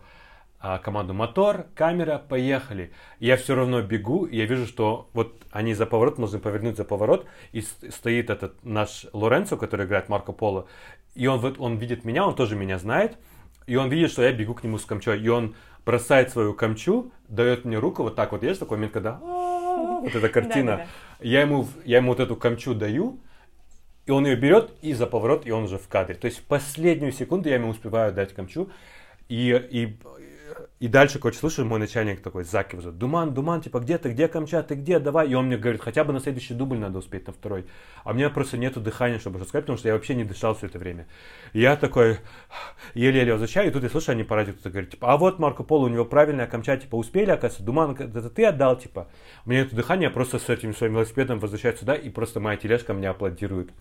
[0.83, 2.91] команду мотор, камера, поехали.
[3.19, 7.25] Я все равно бегу, я вижу, что вот они за поворот, нужно повернуть за поворот,
[7.51, 10.67] и стоит этот наш Лоренцо, который играет Марко Поло,
[11.13, 13.17] и он, он видит меня, он тоже меня знает,
[13.67, 15.55] и он видит, что я бегу к нему с камчой, и он
[15.85, 20.29] бросает свою камчу, дает мне руку, вот так вот, есть такой момент, когда вот эта
[20.29, 20.87] картина,
[21.19, 23.19] я ему, я ему вот эту камчу даю,
[24.05, 26.15] и он ее берет и за поворот, и он уже в кадре.
[26.15, 28.69] То есть в последнюю секунду я ему успеваю дать камчу,
[29.29, 29.97] и, и
[30.77, 34.71] и дальше, короче, слышу, мой начальник такой закивает, Думан, Думан, типа, где ты, где Камчат,
[34.71, 35.29] где, давай.
[35.29, 37.65] И он мне говорит, хотя бы на следующий дубль надо успеть, на второй.
[38.03, 40.53] А у меня просто нету дыхания, чтобы что сказать, потому что я вообще не дышал
[40.53, 41.07] все это время.
[41.53, 42.19] И я такой
[42.93, 45.63] еле-еле возвращаю, и тут я слышу, они по радио кто-то говорит, типа, а вот Марко
[45.63, 49.07] Поло, у него правильная Камчат, типа, успели, оказывается, Думан, это ты отдал, типа.
[49.45, 52.57] У меня нету дыхания, я просто с этим своим велосипедом возвращаюсь сюда, и просто моя
[52.57, 53.71] тележка мне аплодирует.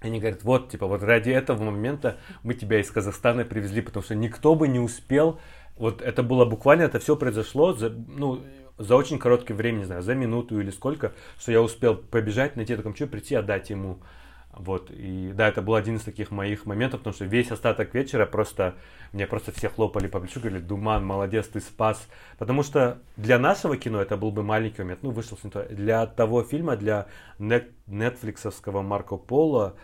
[0.00, 4.14] Они говорят, вот, типа, вот ради этого момента мы тебя из Казахстана привезли, потому что
[4.14, 5.38] никто бы не успел.
[5.80, 8.42] Вот это было буквально, это все произошло за, ну,
[8.76, 12.74] за очень короткое время, не знаю, за минуту или сколько, что я успел побежать, найти
[12.74, 13.98] этот компьютер, прийти, отдать ему.
[14.52, 18.26] Вот, и да, это был один из таких моих моментов, потому что весь остаток вечера
[18.26, 18.74] просто,
[19.14, 22.06] мне просто все хлопали по плечу, говорили, Думан, молодец, ты спас.
[22.36, 25.38] Потому что для нашего кино это был бы маленький момент, ну, вышел
[25.70, 27.06] Для того фильма, для
[27.38, 29.76] нетфликсовского Марко Поло,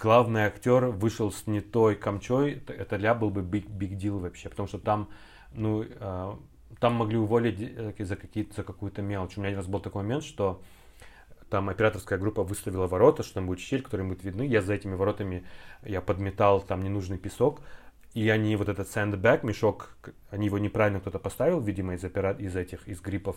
[0.00, 4.48] главный актер вышел с не той камчой, это для был бы big, big deal вообще,
[4.48, 5.08] потому что там,
[5.52, 6.38] ну, а,
[6.78, 9.36] там могли уволить э, за, какие-то, за какую-то мелочь.
[9.36, 10.62] У меня один раз был такой момент, что
[11.48, 14.42] там операторская группа выставила ворота, что там будет щель, которые будут видны.
[14.42, 15.44] Я за этими воротами,
[15.82, 17.60] я подметал там ненужный песок,
[18.14, 19.90] и они вот этот sandbag, мешок,
[20.30, 22.32] они его неправильно кто-то поставил, видимо, из, опера...
[22.32, 23.36] из этих, из гриппов,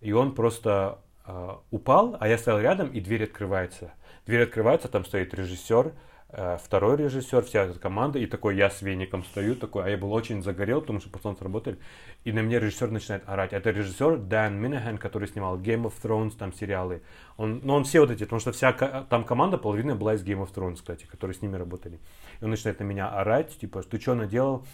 [0.00, 3.92] и он просто э, упал, а я стоял рядом, и дверь открывается.
[4.26, 5.92] Дверь открывается, там стоит режиссер,
[6.36, 9.96] Э, второй режиссер, вся эта команда, и такой я с веником стою, такой, а я
[9.96, 11.78] был очень загорел, потому что пацаны сработали,
[12.24, 13.52] и на меня режиссер начинает орать.
[13.52, 17.02] Это режиссер Дан Минахан, который снимал Game of Thrones, там сериалы.
[17.36, 20.44] Он, ну, он все вот эти, потому что вся там команда, половина была из Game
[20.44, 22.00] of Thrones, кстати, которые с ними работали.
[22.40, 24.66] И он начинает на меня орать, типа, ты что наделал?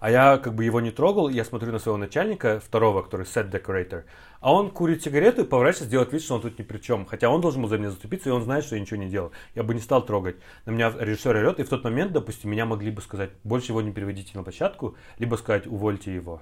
[0.00, 3.50] А я как бы его не трогал, я смотрю на своего начальника, второго, который set
[3.50, 4.04] decorator,
[4.40, 7.04] а он курит сигарету и поворачивается, делает вид, что он тут ни при чем.
[7.04, 9.32] Хотя он должен был за меня заступиться, и он знает, что я ничего не делал.
[9.54, 10.36] Я бы не стал трогать.
[10.64, 13.82] На меня режиссер орет, и в тот момент, допустим, меня могли бы сказать, больше его
[13.82, 16.40] не переводите на площадку, либо сказать, увольте его.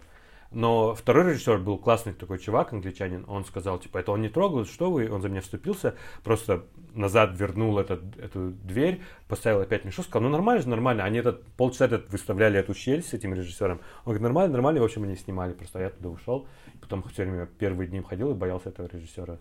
[0.51, 3.25] Но второй режиссер был классный такой чувак, англичанин.
[3.29, 5.11] Он сказал, типа, это он не трогал, что вы?
[5.11, 5.95] Он за меня вступился,
[6.25, 6.65] просто
[6.95, 11.05] назад вернул этот, эту дверь, поставил опять мешок, сказал, ну нормально же, нормально.
[11.05, 13.81] Они этот, полчаса этот выставляли эту щель с этим режиссером.
[13.99, 15.53] Он говорит, нормально, нормально, в общем, они снимали.
[15.53, 16.49] Просто я туда ушел.
[16.81, 19.39] Потом все время первые дни ходил и боялся этого режиссера.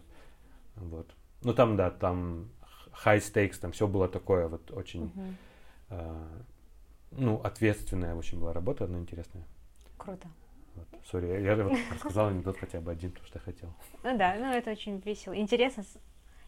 [0.75, 1.07] Вот.
[1.43, 2.49] Ну там, да, там
[3.05, 5.33] high stakes, там все было такое вот очень, uh-huh.
[5.89, 6.41] э,
[7.11, 9.45] ну, ответственная очень была работа, но интересная.
[9.97, 10.27] Круто.
[11.09, 13.73] Сори, я, я вот рассказал анекдот хотя бы один, потому что хотел.
[14.03, 15.35] Ну да, ну это очень весело.
[15.37, 15.83] Интересно,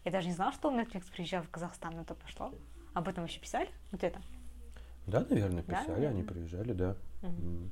[0.03, 2.53] я даже не знала, что Netflix приезжал в Казахстан, но это пошло.
[2.94, 3.69] Об этом еще писали?
[3.91, 4.22] Вот это?
[5.07, 6.98] Да, наверное, писали, да, они приезжали, да.
[7.22, 7.31] Угу.
[7.31, 7.69] Mm.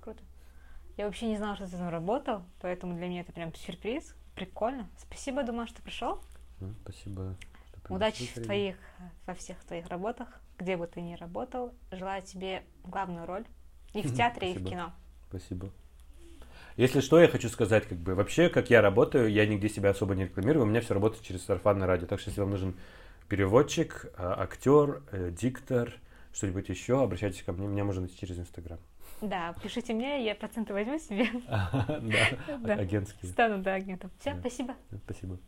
[0.00, 0.22] Круто.
[0.96, 4.14] Я вообще не знала, что ты там работал, поэтому для меня это прям сюрприз.
[4.34, 4.88] Прикольно.
[4.98, 6.22] Спасибо, думаю, что пришел.
[6.60, 7.36] Ну, спасибо.
[7.88, 8.76] Удачи в твоих,
[9.26, 11.74] во всех твоих работах, где бы ты ни работал.
[11.90, 13.44] Желаю тебе главную роль
[13.92, 14.92] и в театре, и в кино.
[15.28, 15.70] Спасибо.
[16.80, 20.14] Если что, я хочу сказать, как бы вообще, как я работаю, я нигде себя особо
[20.14, 22.06] не рекламирую, у меня все работает через сарафанное радио.
[22.06, 22.74] Так что, если вам нужен
[23.28, 25.92] переводчик, а, актер, э, диктор,
[26.32, 28.78] что-нибудь еще, обращайтесь ко мне, меня можно найти через Инстаграм.
[29.20, 31.28] Да, пишите мне, я проценты возьму себе.
[32.62, 33.30] Да, агентские.
[33.30, 34.10] Стану, да, агентом.
[34.18, 34.74] Все, спасибо.
[35.04, 35.38] Спасибо.